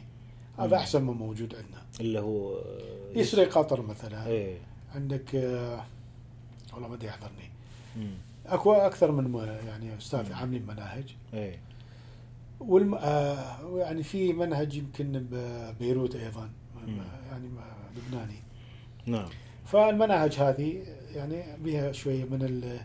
[0.58, 0.64] مم.
[0.64, 1.82] هذا أحسن ما موجود عندنا.
[2.00, 2.64] اللي هو
[3.16, 4.28] يسري قطر مثلا.
[4.28, 4.58] إيه.
[4.96, 5.86] عندك آه،
[6.74, 7.52] والله ما يحضرني.
[8.46, 9.36] أكو أكثر من
[9.68, 10.34] يعني أستاذ.
[10.34, 11.16] عاملين مناهج.
[11.34, 11.60] إيه.
[12.60, 12.96] والم...
[12.96, 16.50] آه يعني في منهج يمكن ببيروت أيضا
[16.88, 16.98] مم.
[17.32, 17.50] يعني
[17.98, 18.40] لبناني
[19.06, 19.30] نعم
[19.66, 20.84] فالمناهج هذه
[21.16, 22.80] يعني بها شوية من ال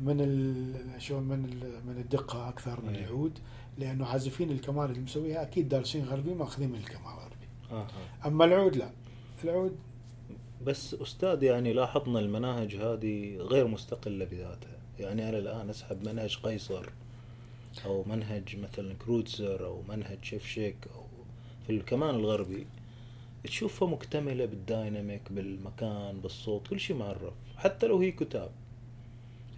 [0.00, 2.96] من ال شو من ال من الدقة أكثر من.
[2.96, 3.38] العود
[3.78, 7.86] لأنه عازفين الكمان اللي مسويها أكيد دارسين غربي ماخذين من الكمان الغربي آه.
[8.26, 8.90] أما العود لا
[9.44, 9.76] العود
[10.64, 16.90] بس أستاذ يعني لاحظنا المناهج هذه غير مستقلة بذاتها يعني أنا الآن أسحب منهج قيصر
[17.84, 21.04] أو منهج مثلا كروتزر أو منهج شيفشيك أو
[21.66, 22.66] في الكمان الغربي
[23.44, 28.50] تشوفها مكتملة بال dynamic بالمكان بالصوت كل شيء معرف حتى لو هي كتاب.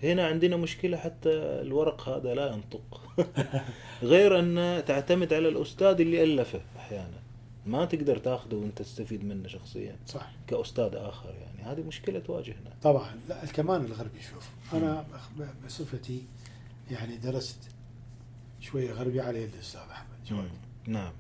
[0.03, 3.01] هنا عندنا مشكلة حتى الورق هذا لا ينطق.
[4.03, 7.19] غير ان تعتمد على الأستاذ اللي ألفه أحيانا.
[7.67, 10.31] ما تقدر تاخذه وأنت تستفيد منه شخصيا صح.
[10.47, 11.63] كأستاذ آخر يعني.
[11.63, 12.73] هذه مشكلة تواجهنا.
[12.83, 13.11] طبعا.
[13.29, 15.07] لا الكمان الغربي شوف أنا
[15.67, 16.23] بصفتي
[16.91, 17.59] يعني درست
[18.67, 20.17] شوية غربي على يد الأستاذ أحمد.
[20.29, 20.51] جواد.
[20.87, 21.13] نعم.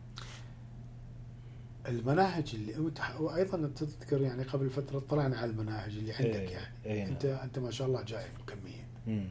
[1.88, 6.66] المناهج اللي وت- وأيضا تذكر يعني قبل فترة طلعنا على المناهج اللي عندك إيه، يعني.
[6.86, 7.12] إيه نعم.
[7.12, 8.86] أنت انت ما شاء الله جايب كمية.
[9.07, 9.28] مم.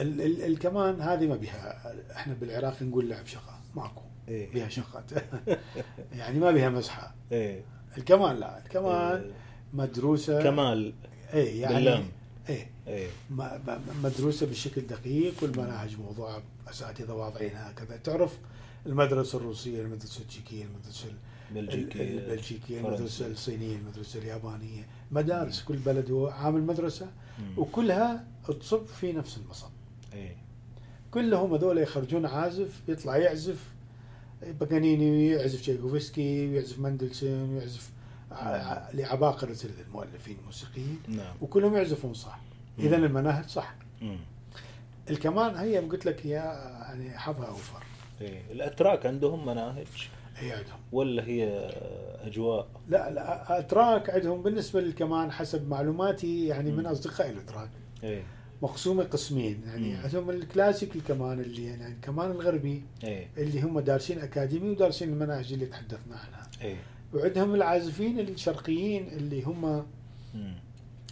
[0.00, 3.58] ال ال الكمان هذه ما بها إحنا بالعراق نقول لعب شقة.
[3.74, 4.02] ماكو.
[4.28, 4.52] إيه.
[4.52, 5.04] بها شقة.
[6.18, 7.62] يعني ما بها مزحه إيه.
[7.98, 8.58] الكمان لا.
[8.64, 9.30] الكمان إيه.
[9.72, 10.42] مدروسة.
[10.42, 10.94] كمال.
[11.34, 12.04] اي يعني باللام.
[12.48, 13.08] اي إيه.
[13.30, 17.96] ما- ما- مدروسة بشكل دقيق والمناهج موضوعه أساتذة واضعينها هكذا.
[17.96, 18.38] تعرف
[18.86, 21.06] المدرسة الروسية المدرسة التشيكية المدرسة
[21.50, 22.88] البلجيكية فرنسا.
[22.94, 24.86] المدرسة الصينية المدرسة اليابانية.
[25.10, 27.10] مدارس كل بلد هو عامل مدرسه.
[27.56, 28.24] وكلها
[28.60, 29.68] تصب في نفس المصب.
[30.14, 30.36] إيه.
[31.10, 33.64] كلهم هذول يخرجون عازف يطلع يعزف
[34.60, 37.90] باغانيني ويعزف تشايكوفسكي ويعزف مندلسون ويعزف
[38.94, 39.56] لعباقرة
[39.86, 41.34] المؤلفين الموسيقيين نعم.
[41.40, 42.38] وكلهم يعزفون صح.
[42.78, 43.74] اذا المناهج صح.
[44.02, 44.18] مم.
[45.10, 47.82] الكمان هي قلت لك هي يعني حظها أوفر.
[48.20, 49.86] إيه الأتراك عندهم مناهج؟
[50.36, 50.78] هي عندهم.
[50.92, 51.70] ولا هي
[52.24, 56.86] أجواء؟ لا لا أتراك عندهم بالنسبة للكمان حسب معلوماتي يعني من مم.
[56.86, 57.70] أصدقائي الأتراك.
[58.02, 58.22] إيه.
[58.62, 60.00] مقسومة قسمين يعني مم.
[60.04, 63.28] عندهم الكلاسيك الكمان اللي يعني الكمان الغربي إيه.
[63.36, 66.46] اللي هم دارسين أكاديمي ودارسين المناهج اللي تحدثنا عنها.
[66.62, 66.76] إيه.
[67.16, 69.86] وعندهم العازفين الشرقيين اللي هم.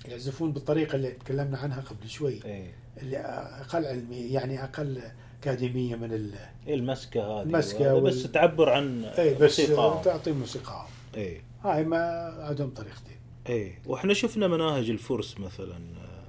[0.09, 2.45] يعزفون بالطريقة اللي تكلمنا عنها قبل شوي.
[2.45, 2.75] إيه.
[3.03, 3.17] اللي
[3.61, 5.01] أقل علمي يعني أقل
[5.41, 6.31] أكاديمية من ال
[6.67, 7.43] إيه المسكة هذه.
[7.43, 9.57] المسكة وهذا وال- بس تعبر عن اي بس.
[10.05, 10.87] تعطي موسيقاهم
[11.17, 11.41] إيه.
[11.65, 11.99] هاي ما
[12.39, 13.17] عندهم طريقتين.
[13.49, 13.79] إيه.
[13.87, 15.79] وإحنا شفنا مناهج الفرس مثلا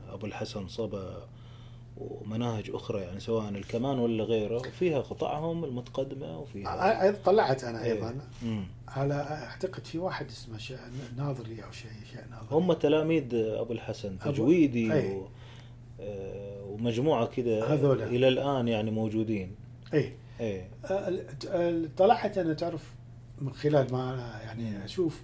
[0.10, 1.28] أبو الحسن صبا
[1.98, 7.92] ومناهج أخرى يعني سواء الكمان ولا غيره وفيها قطعهم المتقدمة وفيها أيضا طلعت أنا إيه.
[7.94, 8.16] أيضا.
[8.88, 10.58] على أعتقد في واحد اسمه.
[11.18, 15.12] ناظري أو شيء شيء ناظري هم تلاميذ أبو الحسن أبو- تجويدي أي.
[15.12, 15.28] و...
[16.00, 17.74] آه، ومجموعة كذا.
[18.06, 19.56] إلى الآن يعني موجودين
[19.94, 20.14] اي
[20.92, 22.94] ال- ال- طلعت أنا تعرف
[23.42, 25.22] من خلال ما يعني أشوف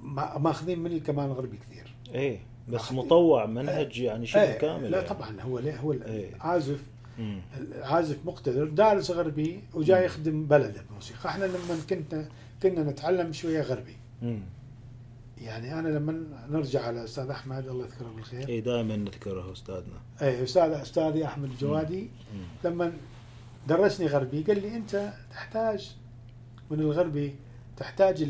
[0.00, 4.96] ما- ماخذين من الكمان الغربي كثير إيه بس مطوع منهج يعني شبه إيه، كامل لا
[4.96, 5.08] يعني.
[5.08, 6.34] طبعا هو ليه هو إيه.
[6.34, 6.80] العازف
[7.18, 7.40] مم.
[7.56, 12.28] العازف مقتدر دارس غربي وجاي يخدم بلده بموسيقى إحنا لما كنا
[12.62, 14.40] كنا نتعلم شوية غربي مم.
[15.38, 20.42] يعني أنا لما نرجع على أستاذ أحمد الله يذكره بالخير إيه دائما نذكره أستاذنا اي
[20.42, 22.00] أستاذ أستاذي أحمد الجوادي
[22.34, 22.44] مم.
[22.64, 22.92] لما
[23.68, 25.96] درسني غربي قال لي أنت تحتاج
[26.70, 27.34] من الغربي
[27.76, 28.28] تحتاج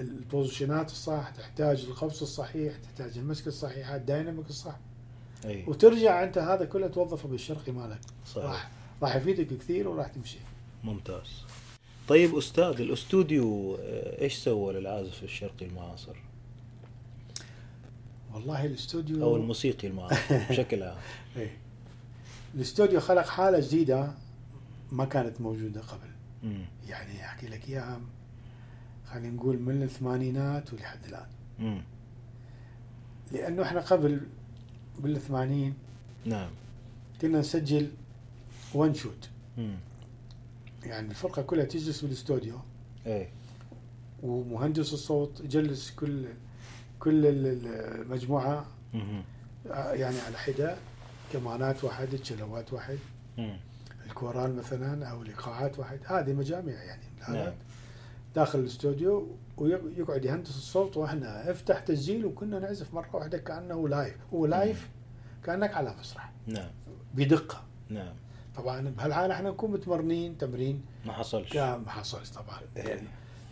[0.00, 4.76] ال position ات الصح تحتاج القفص الصحيح تحتاج المسكه الصحيحه ال dynamic الصح.
[5.44, 8.00] إيه وترجع أنت هذا كله توظفه بالشرقي مالك.
[8.26, 8.44] صحيح.
[8.44, 8.70] راح
[9.02, 10.38] راح يفيدك كثير وراح تمشي.
[10.84, 11.44] ممتاز.
[12.08, 16.16] طيب أستاذ الأستوديو آه، إيش سوى للعازف الشرقي المعاصر؟
[18.34, 20.96] والله الأستوديو أو الموسيقي المعاصر بشكل عام.
[21.36, 21.56] إيه.
[22.54, 24.14] الأستوديو خلق حالة جديدة
[24.92, 26.08] ما كانت موجودة قبل.
[26.42, 26.64] مم.
[26.88, 28.00] يعني أحكي لك إياها.
[29.12, 31.26] خلينا نقول من الثمانينات ولحد الآن.
[31.58, 31.82] مم.
[33.32, 34.20] لأنه إحنا قبل
[34.98, 35.74] بالثمانين
[36.24, 36.50] نعم.
[37.20, 37.90] كنا نسجل
[38.74, 39.76] ون شوت مم.
[40.84, 42.58] يعني الفرقة كلها تجلس بالاستوديو
[43.06, 43.28] إيه.
[44.22, 46.26] ومهندس الصوت يجلس كل
[47.00, 47.66] كل ال-
[48.00, 49.22] المجموعه مم.
[49.66, 50.76] آه، يعني على حدة.
[51.32, 52.98] كمانات واحد تشلوات واحد.
[53.38, 53.56] مم.
[54.06, 55.98] الكورال مثلا أو الايقاعات واحد.
[56.06, 57.02] هذه مجامع يعني.
[57.28, 57.52] نعم.
[58.34, 64.46] داخل الاستوديو ويقعد يهندس الصوت وإحنا افتح تسجيل وكنا نعزف مرة واحدة كأنه live هو
[64.46, 64.88] live
[65.44, 66.32] كأنك على مسرح.
[66.46, 66.70] نعم.
[67.14, 67.62] بدقة.
[67.88, 68.14] نعم.
[68.56, 70.84] طبعا بهالحالة إحنا نكون متمرنين تمرين.
[71.06, 71.56] ما حصلش.
[71.56, 72.60] ما حصلش طبعا.
[72.76, 73.02] إيه.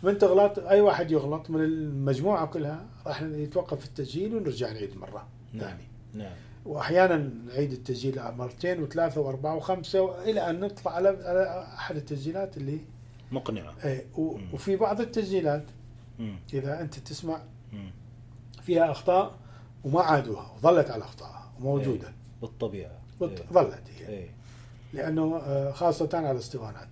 [0.03, 5.67] من تغلط أي واحد يغلط من المجموعة كلها راح يتوقف التسجيل ونرجع نعيد مرة نعم.
[5.67, 6.33] ثاني نعم.
[6.65, 7.17] واحيانا
[7.47, 11.09] نعيد التسجيل مرتين وثلاثة وأربعة وخمسة إلى أن نطلع على
[11.77, 12.79] أحد التسجيلات اللي
[13.31, 13.73] مقنعة
[14.17, 14.53] و- مم.
[14.53, 15.63] وفي بعض التسجيلات.
[16.53, 17.41] إذا أنت تسمع.
[18.63, 19.35] فيها أخطاء
[19.83, 23.47] وما عادوها وظلت على اخطائها وموجودة بالطبيعة بط- إيه.
[23.53, 24.29] ظلت هي إيه
[24.93, 26.87] لأنه آه، خاصة على الاسطوانات.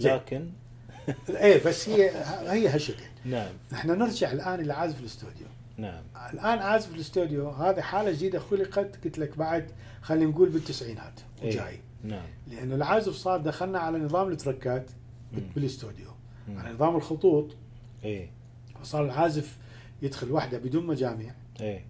[0.00, 0.50] لكن
[1.28, 2.10] إيه بس هي
[2.52, 5.46] هي هالشكل نعم نحن نرجع الآن إلى عازف الاستوديو
[5.76, 9.70] نعم الآن عازف الاستوديو هذه حالة جديدة خلقت قلت لك بعد
[10.02, 11.80] خلينا نقول بالتسعينات وجاي إيه.
[12.04, 12.26] نعم.
[12.46, 14.90] لأنه العازف صار دخلنا على نظام التركات.
[15.54, 16.10] بالاستوديو.
[16.48, 17.56] على نظام الخطوط.
[18.04, 18.30] إيه.
[18.82, 19.58] فصار العازف
[20.02, 21.34] يدخل وحده بدون مجاميع.
[21.60, 21.84] إيه.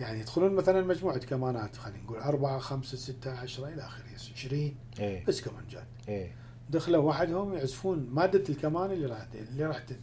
[0.00, 5.24] يعني يدخلون مثلا مجموعة كمانات خلينا نقول أربعة خمسة ستة عشرة إلى آخره 20 إيه.
[5.26, 5.86] بس كمانجات.
[6.08, 6.32] إيه.
[6.70, 9.98] دخلوا وحدهم يعزفون مادة الكمان اللي راح اللي راح تت...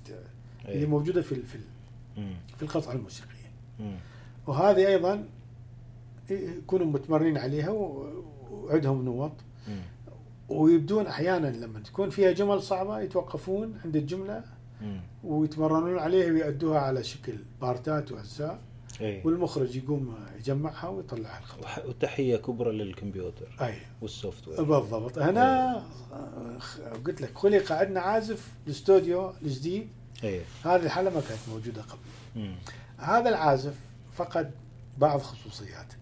[0.65, 0.85] اللي إيه.
[0.85, 2.35] موجودة في ال- في ال-.
[2.57, 3.51] في القطعة الموسيقية.
[3.79, 3.95] مم.
[4.47, 5.27] وهذه أيضا
[6.29, 9.31] يكونوا متمرين عليها وعندهم نوط.
[10.49, 14.43] ويبدون أحيانا لما تكون فيها جمل صعبة يتوقفون عند الجملة
[14.81, 15.01] مم.
[15.23, 18.59] ويتمرنون عليها ويأدوها على شكل بارتات وأجزاء.
[19.01, 19.25] إيه.
[19.25, 23.73] والمخرج يقوم يجمعها ويطلعها الخطأ وح- وتحية كبرى للكمبيوتر أي.
[24.01, 24.63] وال software.
[24.63, 25.17] بالضبط.
[25.19, 25.77] هنا
[26.13, 26.59] آه،
[27.05, 29.87] قلت لك خلق عندنا عازف الاستوديو الجديد
[30.23, 30.41] إيه.
[30.63, 31.99] هذه الحالة ما كانت موجودة قبل.
[32.35, 32.55] مم.
[32.97, 33.75] هذا العازف
[34.15, 34.51] فقد
[34.97, 35.95] بعض خصوصياته.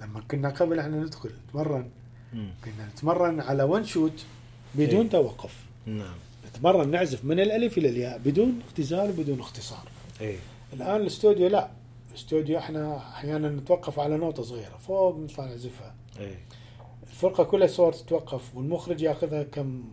[0.00, 1.90] لما كنا قبل إحنا ندخل نتمرن.
[2.34, 4.24] كنا نتمرن على one shot
[4.74, 5.10] بدون إيه.
[5.10, 5.56] توقف.
[5.86, 6.14] نعم.
[6.48, 9.88] نتمرن نعزف من الألف إلى الياء بدون اختزال وبدون اختصار.
[10.20, 10.38] إيه.
[10.72, 11.70] الآن الاستوديو لا.
[12.10, 15.94] الاستوديو إحنا أحيانا نتوقف على نوتة صغيرة فوق نطلع نعزفها.
[16.20, 16.38] إيه.
[17.10, 19.84] الفرقة كلها صور تتوقف والمخرج ياخذها كم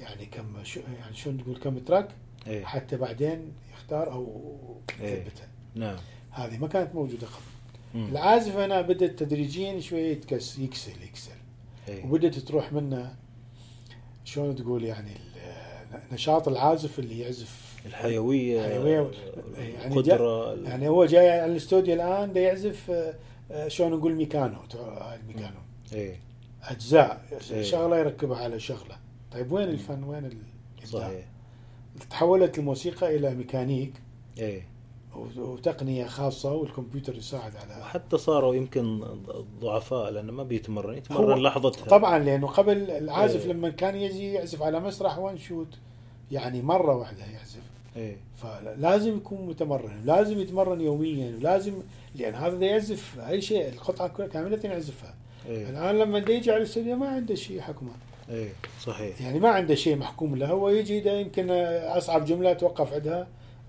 [0.00, 2.08] يعني كم شو يعني شو نقول كم تراك؟
[2.46, 2.64] إيه.
[2.64, 4.50] حتى بعدين يختار أو
[5.00, 5.22] إيه.
[5.22, 5.48] يثبتها.
[5.74, 5.96] نعم.
[6.30, 7.51] هذه ما كانت موجودة قبل.
[7.94, 11.30] العازف هنا بدأت تدريجيا شوية يتكس يكسل يكسل
[11.88, 12.04] إيه.
[12.04, 13.14] وبدأت تروح منه
[14.24, 15.10] شلون تقول يعني
[16.12, 19.10] نشاط العازف اللي يعزف الحيوية الحيوية
[19.58, 20.54] يعني القدرة.
[20.54, 23.14] يعني هو جاي على الاستوديو الآن دا يعزف آه،
[23.50, 25.58] آه، شلون نقول ميكانو هاي الميكانو.
[25.92, 26.16] إيه.
[26.62, 27.62] أجزاء إيه.
[27.62, 28.96] شغلة يركبها على شغلة.
[29.32, 30.46] طيب وين الفن؟ وين الإبداع؟
[30.84, 31.24] صحيح.
[32.10, 33.92] تحولت الموسيقى إلى ميكانيك.
[34.38, 34.66] إيه.
[35.36, 39.04] وتقنية خاصة والكمبيوتر يساعد على وحتى صاروا يمكن
[39.60, 40.98] ضعفاء لأنه ما بيتمرن.
[40.98, 43.52] يتمرن لحظتها طبعا لأنه قبل العازف إيه.
[43.52, 45.78] لما كان يجي يعزف على مسرح one shot
[46.30, 47.62] يعني مرة واحدة يعزف.
[47.96, 48.16] إيه.
[48.36, 51.72] فلازم يكون متمرن لازم يتمرن يوميا ولازم
[52.14, 55.14] لأن هذا يعزف أي شيء القطعة كاملة يعزفها.
[55.46, 55.70] إيه.
[55.70, 57.92] الآن لما يجي على الاستوديو ما عنده شيء حكمه.
[58.30, 58.52] إيه
[58.82, 59.20] صحيح.
[59.20, 63.26] يعني ما عنده شيء محكوم له هو يجي ده يمكن أصعب جملة توقف عندها.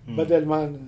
[0.08, 0.80] بدل ما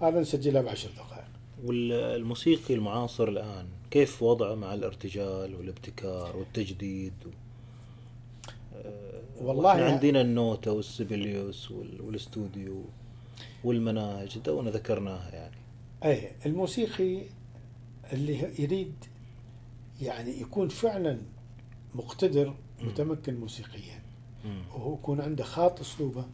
[0.00, 1.24] هذا نسجلها بعشر دقائق.
[1.64, 7.12] والموسيقي المعاصر الآن كيف وضعه مع الارتجال والابتكار والتجديد؟
[8.76, 12.84] آه، والله إحنا يعني- عندنا النوتة والسيبليوس وال- والاستوديو
[13.64, 15.56] والمناهج تونا ذكرناها يعني.
[16.04, 17.22] اي الموسيقي
[18.12, 18.94] اللي يريد
[20.02, 21.18] يعني يكون فعلا
[21.94, 24.02] مقتدر متمكن موسيقيا.
[24.74, 26.24] وهو يكون عنده خاط أسلوبه.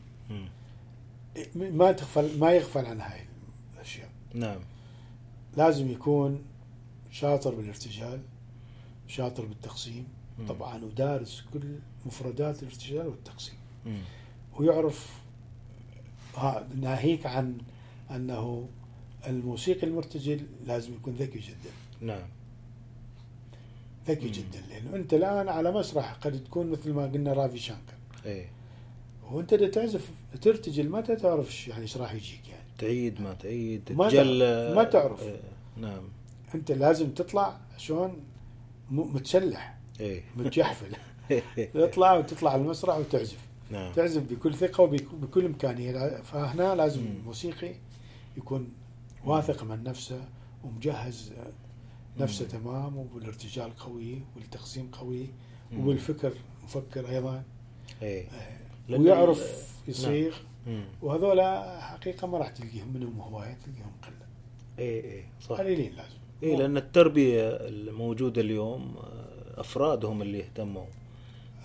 [1.55, 3.21] ما تغفل ما يغفل عن هاي
[4.35, 4.61] نعم.
[5.57, 6.43] لازم يكون
[7.11, 8.21] شاطر بالارتجال
[9.09, 10.07] شاطر بالتقسيم.
[10.39, 10.47] مم.
[10.47, 13.59] طبعا ودارس كل مفردات الارتجال والتقسيم.
[13.87, 14.01] مم.
[14.57, 15.21] ويعرف
[16.77, 17.59] ناهيك عن
[18.11, 18.69] أنه
[19.27, 21.71] الموسيقي المرتجل لازم يكون ذكي جدا.
[22.01, 22.29] نعم.
[24.07, 24.33] ذكي مم.
[24.33, 27.95] جدا لأنه أنت الآن على مسرح قد تكون مثل ما قلنا رافي شانكر.
[28.25, 28.49] إيه.
[29.31, 30.11] وأنت تعزف
[30.43, 32.64] ترتجل ما تعرف يعني إيش راح يجيك يعني.
[32.79, 35.23] تعيد ما تعيد ما تجل تعرف- ما تعرف.
[35.23, 35.41] إيه.
[35.77, 36.03] نعم.
[36.55, 38.21] أنت لازم تطلع شلون
[38.91, 40.23] متسلح إيه.
[40.37, 40.97] متجحفل.
[41.75, 43.39] تطلع وتطلع على المسرح وتعزف.
[43.71, 43.93] نعم.
[43.93, 46.23] تعزف بكل ثقة وبكل إمكانية.
[46.23, 47.07] فهنا لازم مم.
[47.21, 47.75] الموسيقي
[48.37, 48.69] يكون
[49.25, 50.25] واثق من نفسه
[50.65, 51.33] ومجهز
[52.19, 55.27] نفسه تمام وبالارتجال قوي والتقسيم قوي
[55.73, 55.81] مم.
[55.81, 56.33] وبالفكر
[56.65, 57.43] مفكر أيضا.
[58.03, 58.27] إيه.
[58.89, 60.29] لأن ويعرف يصيغ.
[60.35, 60.54] مم.
[61.03, 64.27] وهذولا حقيقة ما راح تلقيهم منهم هواية تلقيهم قلة
[64.79, 70.85] إيه إيه صح قليلين لازم إيه لأن التربية الموجودة اليوم آه، افراد هم اللي اهتموا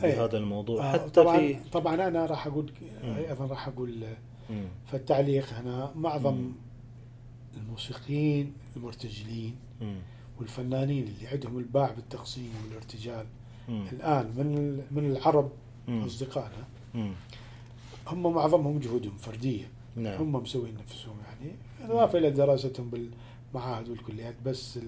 [0.04, 0.16] إيه.
[0.16, 2.72] بهذا الموضوع آه، حتى طبعا في طبعا أنا راح أقول.
[3.04, 4.06] أيضا راح أقول
[4.50, 4.68] مم.
[4.88, 6.52] في التعليق هنا معظم مم.
[7.58, 10.00] الموسيقيين المرتجلين مم.
[10.39, 13.26] والفنانين اللي عندهم الباع بالتقسيم والارتجال
[13.70, 13.86] مم.
[13.91, 15.52] الآن من من العرب.
[15.89, 16.68] أصدقائنا.
[18.12, 19.70] هم معظمهم جهودهم فردية.
[19.95, 20.22] نعم.
[20.22, 21.55] هم مسوين نفسهم يعني.
[21.82, 24.80] إضافة إلى دراستهم بالمعاهد والكليات بس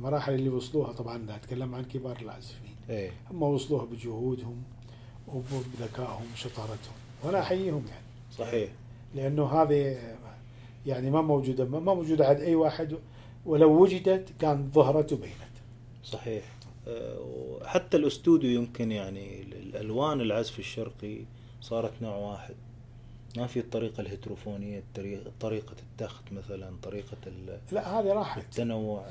[0.00, 2.74] المراحل اللي وصلوها طبعا لا أتكلم عن كبار العازفين.
[2.90, 3.10] إيه.
[3.30, 4.62] هم وصلوها بجهودهم
[5.28, 6.94] وبذكائهم وشطارتهم.
[7.24, 8.04] وأنا أحييهم يعني.
[8.38, 8.70] صحيح.
[9.14, 9.98] لأنه هذه
[10.86, 12.96] يعني ما موجودة ما موجودة عند أي واحد.
[13.46, 15.32] ولو وجدت كان ظهرت وبينت
[16.04, 16.44] صحيح.
[16.88, 21.18] آه، وحتى الأستوديو يمكن يعني ال- الألوان العزف الشرقي
[21.60, 22.54] صارت نوع واحد.
[23.36, 28.42] ما في الطريقة الهيتروفونية الطريقة طريقة التخت مثلا طريقة ال- لا هذه راحت.
[28.42, 29.04] التنوع.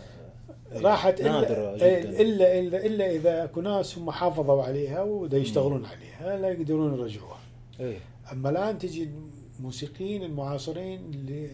[0.73, 2.21] راحت نادرة الا جدا.
[2.21, 7.39] الا, إلا إذا أكو ناس هم حافظوا عليها ودا يشتغلون عليها لا يقدرون يرجعوها.
[7.79, 7.97] إيه
[8.31, 9.09] أما الآن تجي
[9.59, 11.49] الموسيقيين المعاصرين اللي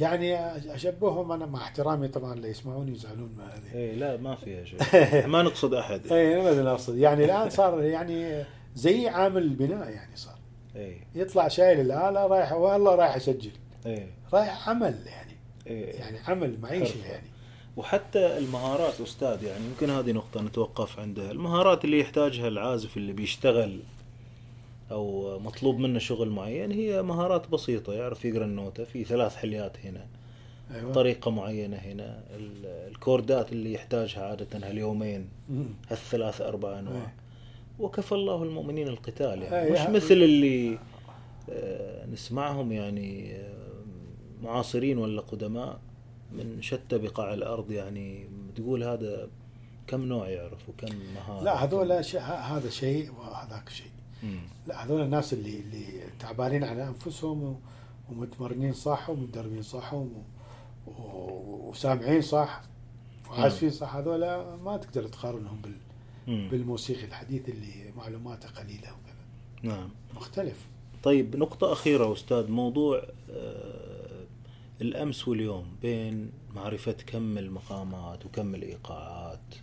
[0.00, 0.36] يعني
[0.74, 3.74] أشبههم أنا مع احترامي طبعا اللي يسمعوني يزعلون من هذه.
[3.74, 4.78] إيه لا ما فيها شيء.
[5.32, 6.12] ما نقصد أحد.
[6.12, 8.44] إي ما اقصد يعني الآن صار يعني
[8.74, 10.38] زي عامل البناء يعني صار.
[10.76, 10.96] إيه.
[11.14, 13.50] يطلع شايل الآلة رايح والله رايح اسجل
[13.86, 14.06] إيه.
[14.32, 15.32] رايح عمل يعني.
[15.66, 15.94] إيه.
[15.94, 17.06] يعني عمل معيشة حرفة.
[17.12, 17.26] يعني.
[17.76, 23.80] وحتى المهارات أستاذ يعني يمكن هذه نقطة نتوقف عندها، المهارات اللي يحتاجها العازف اللي بيشتغل
[24.90, 27.92] أو مطلوب منه شغل معين هي مهارات بسيطة.
[27.94, 30.06] يعرف يقرأ النوتة في ثلاث حليات هنا،
[30.74, 30.92] أيوه.
[30.92, 35.28] طريقة معينة هنا، ال- الكوردات اللي يحتاجها عادة هاليومين.
[35.90, 36.96] هالثلاث أربع أنواع.
[37.02, 37.14] إيه.
[37.78, 39.70] وكفى الله المؤمنين القتال يعني.
[39.70, 40.78] مش يا- مثل اللي
[41.50, 43.52] آه، نسمعهم يعني آه،
[44.42, 45.80] معاصرين ولا قدماء
[46.32, 49.28] من شتى بقاع الأرض يعني؟ تقول هذا
[49.86, 53.90] كم نوع يعرف وكم مهارة؟ لا هذول شيء هذا شيء وهذاك شيء.
[54.22, 54.40] مم.
[54.66, 55.84] لا هذول الناس اللي اللي
[56.20, 57.60] تعبانين على أنفسهم
[58.10, 60.06] ومتمرنين صح ومتدربين صح و-
[60.86, 62.60] و- وسامعين صح
[63.30, 64.20] وعازفين صح هذول
[64.64, 65.72] ما تقدر تقارنهم بال
[66.26, 66.48] مم.
[66.50, 69.24] بالموسيقي الحديث اللي معلوماته قليلة وكذا.
[69.62, 69.90] نعم.
[70.14, 70.66] مختلف.
[71.02, 74.24] طيب نقطة أخيرة أستاذ موضوع آه،
[74.80, 79.54] الأمس واليوم بين معرفة كم المقامات وكم الإيقاعات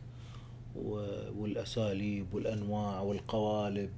[1.38, 3.90] والأساليب والأنواع والقوالب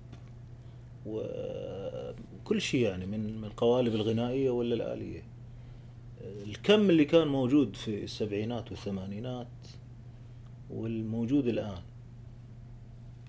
[1.05, 5.23] وكل شيء يعني من من القوالب الغنائية ولا الآلية.
[6.21, 9.47] الكم اللي كان موجود في السبعينات والثمانينات
[10.69, 11.81] والموجود الآن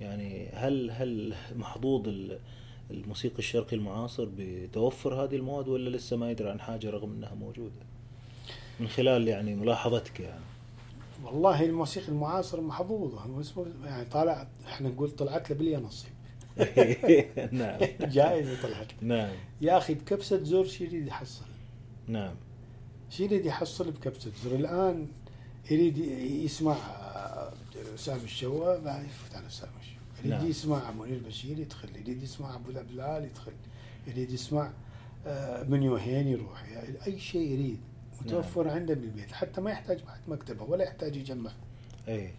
[0.01, 2.39] يعني هل هل محظوظ ال-
[2.91, 7.73] الموسيقى الشرقي المعاصر بتوفر هذه المواد ولا لسه ما يدري عن حاجة رغم إنها موجودة؟
[8.81, 10.45] من خلال يعني ملاحظتك يعني.
[11.25, 12.59] والله الموسيقى المعاصر
[13.41, 16.11] اسمه يعني طالع إحنا نقول طلعت له بلي نصيب.
[17.53, 17.81] نعم.
[18.17, 19.09] جائزه طلعت له.
[19.09, 19.33] نعم.
[19.61, 21.45] يا أخي بكبسة زور شو يريد يحصل؟
[22.09, 22.35] نعم.
[23.11, 25.07] شو يريد يحصل بكبسة زور؟ الآن
[25.71, 25.99] يريد
[26.45, 26.77] يسمع
[27.97, 30.47] سامي الشوا ما يفوت على سامي الشوا يريد نعم.
[30.47, 33.53] يسمع منير بشير يدخل يريد يسمع أبو عبد العال يدخل
[34.07, 34.71] يريد يسمع
[35.27, 36.69] آه، من يوهين يروح.
[36.69, 37.81] يعني أي شيء يريد
[38.21, 41.51] متوفر عنده بالبيت حتى ما يحتاج بعد مكتبة ولا يحتاج يجمع.
[42.09, 42.31] اي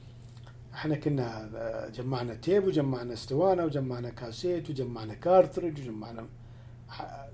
[0.74, 6.28] إحنا كنا آه، جمعنا tape وجمعنا اسطوانه وجمعنا كاسيت وجمعنا cartridge وجمعنا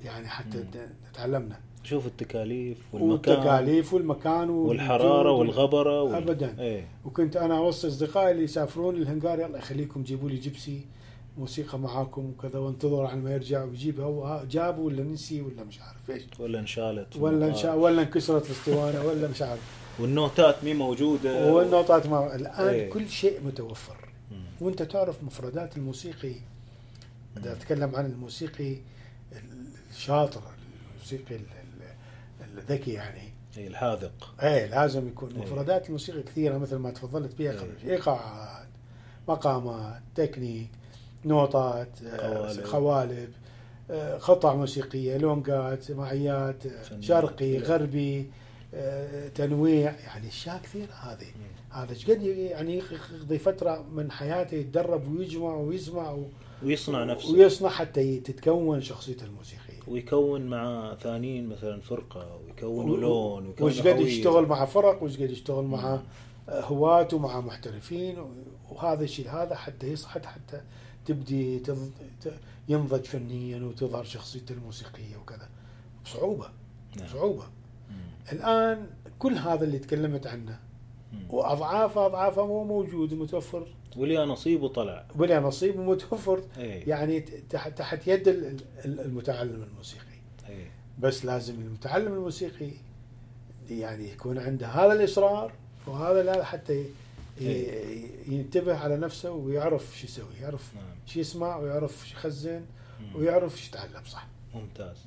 [0.04, 0.90] يعني حتى مم.
[1.14, 1.60] تعلمنا.
[1.84, 5.32] شوف التكاليف والمكان والتكاليف والمكان والحرارة.
[5.32, 6.16] والغبرة وال...
[6.16, 6.56] أبداً.
[6.60, 10.82] إيه وكنت أنا أوصي أصدقائي اللي يسافرون لهنغاريا يلا خليكم جيبوا لي gypsy
[11.38, 16.10] موسيقى معاكم وكذا وانتظر على ما يرجع ويجيب هو جابه ولا نسي ولا مش عارف
[16.12, 17.50] إيش ولا انشالت ولا المطار.
[17.50, 19.62] انشاء ولا انكسرت الاسطوانه ولا مش عارف
[20.00, 22.90] والنوتات مي موجودة والنوتات ما الآن إيه.
[22.90, 24.38] كل شيء متوفر مم.
[24.62, 26.34] وأنت تعرف مفردات الموسيقي
[27.38, 28.76] إذا أتكلم عن الموسيقي
[29.92, 30.42] الشاطر
[30.96, 31.59] الموسيقي ال- ال-
[32.60, 35.42] الذكي يعني أي الحاذق إيه لازم يكون إيه.
[35.42, 37.60] مفردات الموسيقى كثيرة مثل ما تفضلت بها إيه.
[37.60, 38.68] قبل إيقاعات
[39.28, 40.70] مقامات تكنيك
[41.26, 42.64] نوطات آه، قوالب.
[42.64, 43.30] خوالب
[43.92, 47.02] آه، قطع موسيقية لونجات معيات آه،.
[47.02, 47.60] شرقي إيه.
[47.60, 48.32] غربي
[49.36, 51.78] تنويع يعني أشياء كثيرة هذه مم.
[51.80, 56.24] هذا إيش قد يعني يقضي فترة من حياته يتدرب ويجمع ويسمع و...
[56.64, 63.46] ويصنع نفسه ويصنع حتى تتكون شخصيته الموسيقيه ويكون مع ثانيين مثلا فرقة ويكونوا و- لون
[63.48, 64.00] ويكونوا وش قد.
[64.00, 66.02] يشتغل مع فرق وش قد يشتغل مع مم.
[66.50, 68.16] هواة ومع محترفين
[68.70, 70.62] وهذا الشيء هذا حتى يصعد حتى
[71.06, 71.92] تبدي تض...
[72.70, 75.50] ينضج فنيا وتظهر شخصيته الموسيقية وكذا
[76.06, 76.46] بصعوبة
[76.98, 77.08] نعم.
[77.08, 77.44] صعوبه
[77.90, 77.96] مم.
[78.32, 78.88] الآن
[79.20, 80.60] كل هذا اللي تكلمت عنه.
[81.30, 85.06] واضعافه اضعافه مو موجود ومتوفر ولي نصيب وطلع.
[85.16, 86.44] ولا نصيب ومتوفر.
[86.58, 90.04] اي يعني تحت تحت يد ال- ال- المتعلم الموسيقي.
[90.50, 90.68] اي
[91.00, 92.72] بس لازم المتعلم الموسيقي
[93.70, 95.52] يعني يكون عنده هذا الإصرار
[95.88, 96.86] وهذا لا حتى
[97.42, 100.84] ي- ينتبه على نفسه ويعرف شو يسوي يعرف نعم.
[101.06, 102.66] شو يسمع ويعرف شو يخزن.
[103.16, 104.28] ويعرف شو يتعلم صح.
[104.56, 104.98] ممتاز.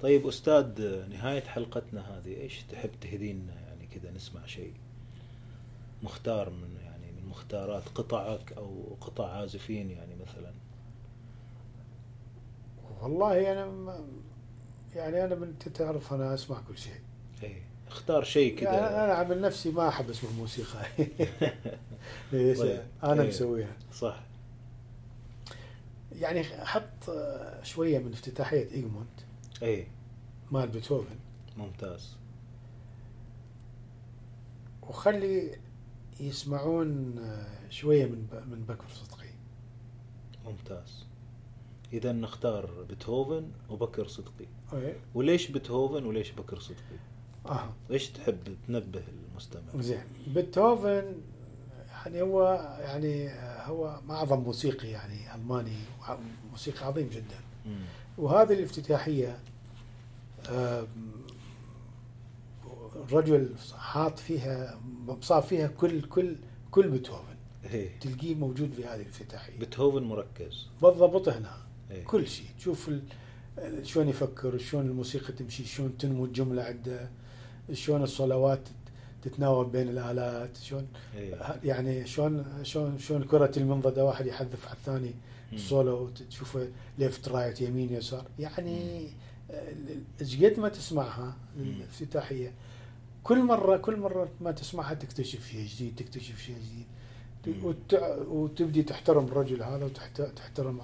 [0.00, 4.72] طيب أستاذ نهاية حلقتنا هذه إيش تحب تهدينا؟ يعني كذا نسمع شيء.
[6.02, 10.52] مختار من يعني من مختارات قطعك أو قطع عازفين يعني مثلا؟
[13.00, 14.06] والله أنا ما
[14.94, 17.00] يعني أنا من تعرف أنا أسمع كل شيء.
[17.42, 20.86] اي اختار شيء يعني كذا أنا عن نفسي ما أحب أسمع موسيقى.
[22.32, 22.82] ليش؟ طيب.
[23.04, 23.28] أنا إيه.
[23.28, 23.76] مسويها.
[23.92, 24.22] صح.
[26.12, 27.10] يعني حط
[27.62, 29.20] شوية من افتتاحية إيجمونت.
[29.62, 29.86] اي
[30.50, 31.16] مال بيتهوفن.
[31.56, 32.16] ممتاز.
[34.82, 35.58] وخلي
[36.20, 37.20] يسمعون
[37.70, 39.28] شوية من من بكر صدقي.
[40.44, 41.06] ممتاز.
[41.92, 44.46] إذا نختار بيتهوفن وبكر صدقي.
[44.72, 44.96] إيه.
[45.14, 46.98] وليش بيتهوفن وليش بكر صدقي؟
[47.46, 47.68] آه.
[47.90, 49.02] إيش تحب تنبه
[49.32, 50.04] المستمع؟ زين.
[50.26, 51.14] بيتهوفن
[52.06, 52.42] يعني هو
[52.80, 53.30] يعني
[53.66, 55.76] هو اعظم موسيقي يعني ألماني
[56.50, 57.40] موسيقى عظيم جدا.
[57.66, 57.84] مم.
[58.18, 59.38] وهذه الافتتاحية
[63.08, 63.48] الرجل
[63.78, 64.80] حاط فيها
[65.20, 66.36] صار فيها كل كل
[66.70, 67.36] كل بيتهوفن.
[67.72, 67.98] إيه.
[67.98, 70.66] تلقيه موجود في هذه الافتتاحيه بيتهوفن مركز.
[70.82, 71.56] بالضبط هنا.
[71.90, 72.04] إيه.
[72.04, 72.46] كل شيء.
[72.58, 72.90] تشوف
[73.82, 77.10] شلون يفكر شلون الموسيقى تمشي شلون تنمو الجملة عنده
[77.72, 78.68] شلون الصولوات
[79.22, 80.86] تتناوب بين الآلات شلون
[81.16, 81.58] إيه.
[81.64, 85.08] يعني شلون شلون شلون كرة المنضده واحد يحذف على الثاني
[85.52, 85.58] مم.
[85.58, 86.68] السولو تشوفه
[86.98, 88.24] left right يمين يسار.
[88.38, 89.08] يعني
[90.20, 91.36] إيش قد ما تسمعها.
[91.56, 92.54] الافتتاحيه
[93.26, 96.86] كل مره كل مرة ما تسمعها تكتشف شيء جديد تكتشف شيء جديد.
[98.28, 100.80] وتبدي تحترم الرجل هذا وتحترم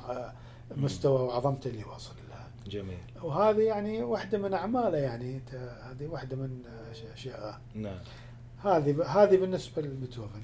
[0.77, 2.99] مستوى وعظمته اللي واصل لها جميل.
[3.23, 5.41] وهذه يعني واحدة من أعماله يعني.
[5.41, 6.63] ت- هذه واحدة من
[7.13, 7.61] أشياء.
[7.75, 7.99] نعم.
[8.65, 10.43] هذه هذه بالنسبة لبيتهوفن.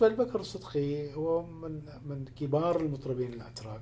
[0.00, 3.80] بالنسبة لبكر الصدقي هو من من كبار المطربين الأتراك.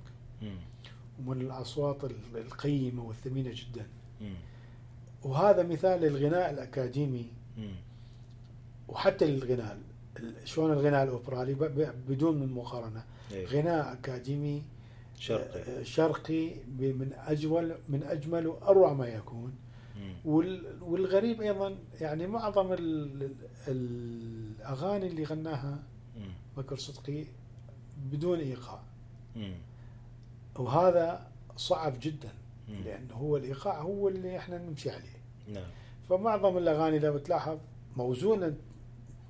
[1.20, 2.04] ومن الأصوات
[2.34, 3.86] القيمة والثمينة جدا.
[5.22, 7.26] وهذا مثال للغناء الأكاديمي.
[8.88, 9.78] وحتى للغناء.
[10.44, 11.54] شلون الغناء الأوبرالي؟
[12.08, 13.04] بدون مقارنة.
[13.32, 13.46] إيه.
[13.46, 14.62] غناء أكاديمي
[15.18, 15.60] شرقي.
[15.60, 16.48] آه، شرقي
[16.78, 19.52] من اجمل من أجمل وأروع ما يكون.
[20.24, 23.34] وال- والغريب أيضا يعني معظم ال- ال-
[23.68, 25.78] الأغاني اللي غناها.
[26.58, 27.24] بكر صدقي
[28.12, 28.80] بدون إيقاع.
[29.36, 29.54] مم.
[30.56, 32.32] وهذا صعب جدا
[32.84, 35.18] لأنه هو الإيقاع هو اللي إحنا نمشي عليه.
[35.48, 35.70] نعم.
[36.08, 37.58] فمعظم الأغاني لو تلاحظ
[37.96, 38.54] موزونه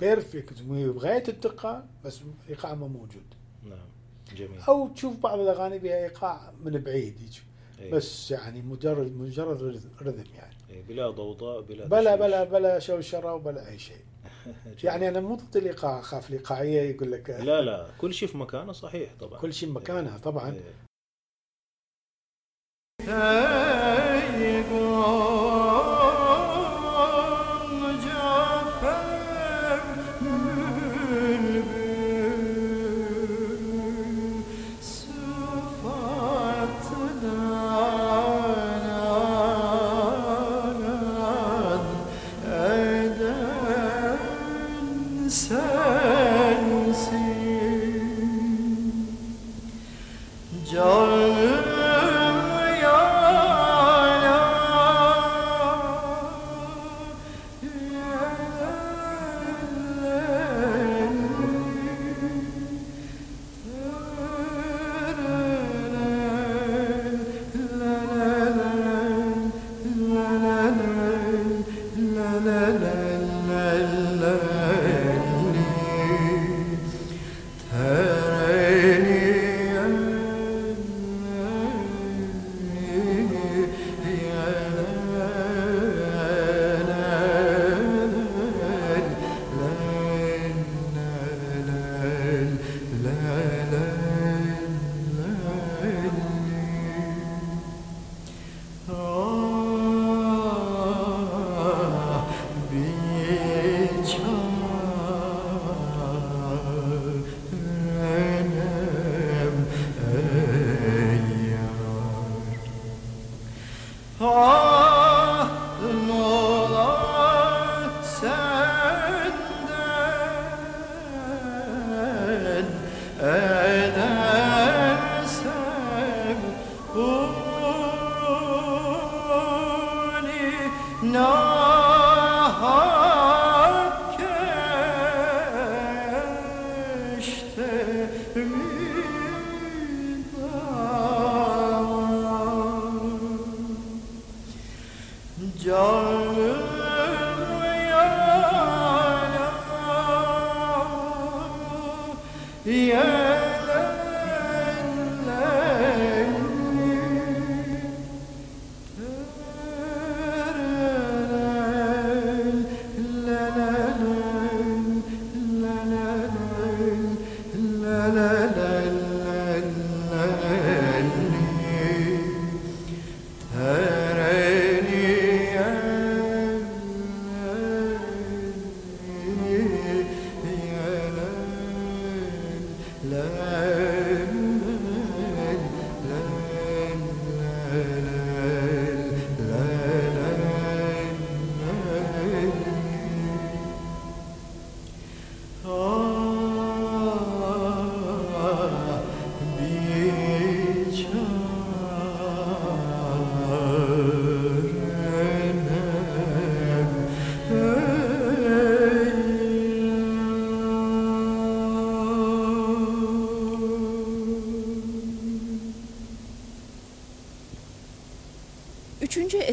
[0.00, 3.34] بيرفكت بغاية الدقة بس إيقاع ما موجود.
[3.64, 3.88] نعم.
[4.36, 4.60] جميل.
[4.60, 7.40] أو تشوف بعض الأغاني بها إيقاع من بعيد يجي.
[7.78, 7.90] إيه.
[7.90, 9.62] بس يعني مجرد مجرد
[10.02, 10.56] رذم يعني.
[10.70, 12.16] إيه، بلا ضوضاء بلا بلا.
[12.16, 14.02] بلا بلا شوشرة وبلا أي شيء.
[14.84, 18.72] يعني أنا مو ضد الايقاع أخاف الايقاعيه يقول لك لا لا كل شيء في مكانه
[18.72, 20.88] صحيح طبعا كل شيء مكانها طبعا إيه.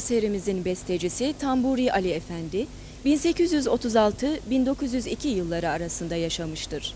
[0.05, 2.67] Eserimizin bestecisi Tamburi Ali Efendi,
[3.05, 6.93] 1836-1902 yılları arasında yaşamıştır.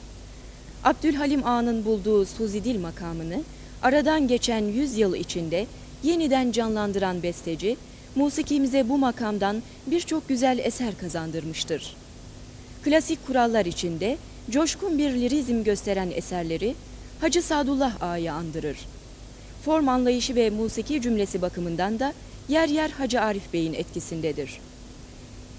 [0.83, 3.43] Abdülhalim Ağa'nın bulduğu Suzidil makamını
[3.81, 5.65] aradan geçen 100 yıl içinde
[6.03, 7.77] yeniden canlandıran besteci,
[8.15, 11.95] musikimize bu makamdan birçok güzel eser kazandırmıştır.
[12.83, 14.17] Klasik kurallar içinde
[14.49, 16.75] coşkun bir lirizm gösteren eserleri
[17.21, 18.77] Hacı Sadullah Ağa'yı andırır.
[19.65, 22.13] Form anlayışı ve musiki cümlesi bakımından da
[22.49, 24.59] yer yer Hacı Arif Bey'in etkisindedir.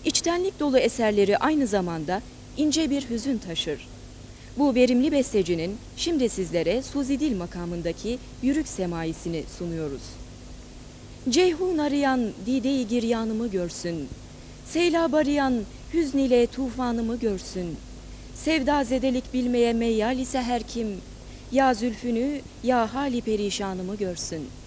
[0.04, 2.22] İçtenlik dolu eserleri aynı zamanda
[2.56, 3.88] ince bir hüzün taşır.
[4.58, 10.02] Bu verimli bestecinin şimdi sizlere Suzidil makamındaki yürük semaisini sunuyoruz.
[11.28, 14.08] Ceyhun arayan dide-i giryanımı görsün.
[14.66, 15.54] Seylab arayan
[15.94, 17.76] hüzn ile tufanımı görsün.
[18.34, 20.88] Sevda zedelik bilmeye meyyal ise her kim,
[21.52, 24.59] ya zülfünü ya hali perişanımı görsün.''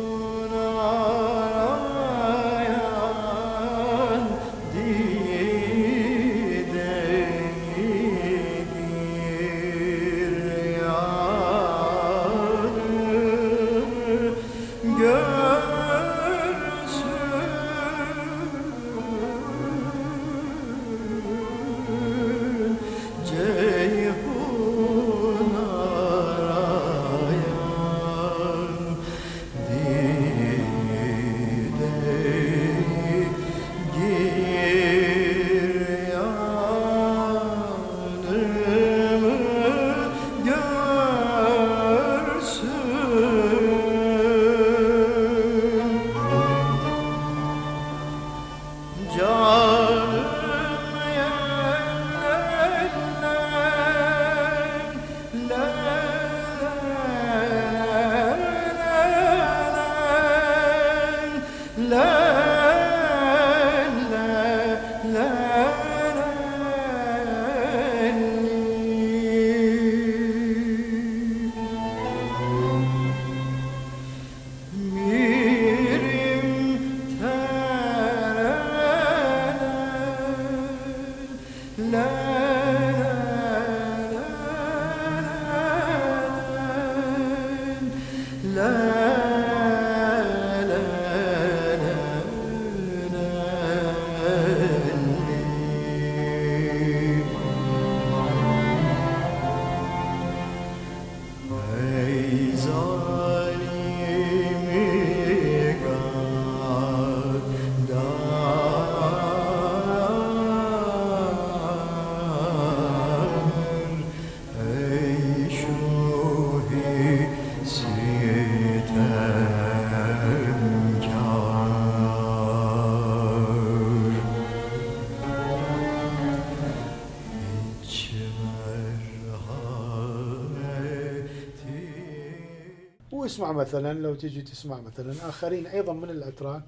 [133.38, 136.64] واسمع مثلا لو تجي تسمع مثلا آخرين أيضا من الأتراك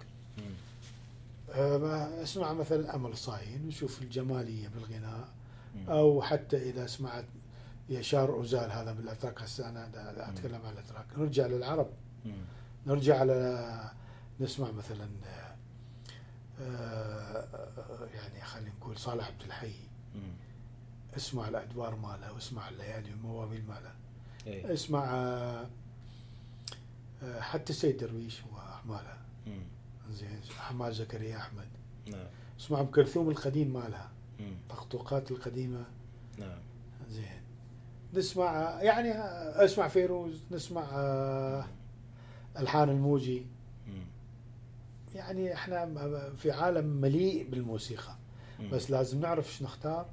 [1.53, 5.29] آه، اسمع مثلا أمل صاين وشوف الجمالية بالغناء
[5.89, 7.25] أو حتى إذا سمعت
[7.89, 9.91] يشار أوزال هذا من الاتراك هسه أنا
[10.29, 11.07] أتكلم عن الأتراك.
[11.19, 11.91] نرجع للعرب.
[12.87, 13.91] نرجع على
[14.41, 15.09] نسمع مثلا
[16.63, 17.47] آه،
[18.15, 19.73] يعني خلينا نقول صالح عبد الحي.
[21.17, 23.93] اسمع الأدوار ماله واسمع الليالي والمواويل ماله.
[24.47, 24.73] إيه.
[24.73, 25.67] اسمع آه،
[27.41, 29.19] حتى سيد درويش واحمالها
[30.11, 31.69] زين حماد زكريا أحمد.
[32.07, 32.27] نعم.
[32.61, 34.11] اسمع أم كلثوم القديم مالها.
[34.71, 35.85] طقطقات القديمة.
[36.39, 36.59] نعم.
[37.11, 37.43] زين.
[38.15, 39.13] نسمع يعني
[39.65, 41.65] اسمع فيروز نسمع آه،
[42.59, 43.47] ألحان الموجي.
[45.15, 45.95] يعني إحنا
[46.37, 48.17] في عالم مليء بالموسيقى.
[48.73, 50.07] بس لازم نعرف إيش نختار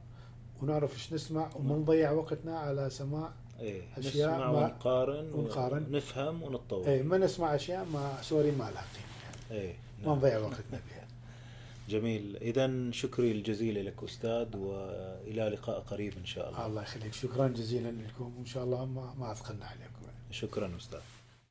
[0.62, 1.82] ونعرف إيش نسمع وما نعم.
[1.82, 5.86] نضيع وقتنا على سماع إيه أشياء نسمع ما ونقارن ونقارن.
[5.94, 6.88] ونفهم ونتطور.
[6.88, 10.18] إيه ما نسمع أشياء ما سوري ما لها قيمه إيه ما نعم.
[10.18, 11.08] نضيع وقتنا فيها
[11.90, 12.38] جميل.
[12.42, 16.66] اذا شكري الجزيل لك أستاذ وإلى لقاء قريب إن شاء الله.
[16.66, 17.14] الله يخليك.
[17.14, 18.34] شكرا جزيلا لكم.
[18.38, 20.02] وان شاء الله ما ما أثقلنا عليكم.
[20.32, 21.00] شكرا أستاذ.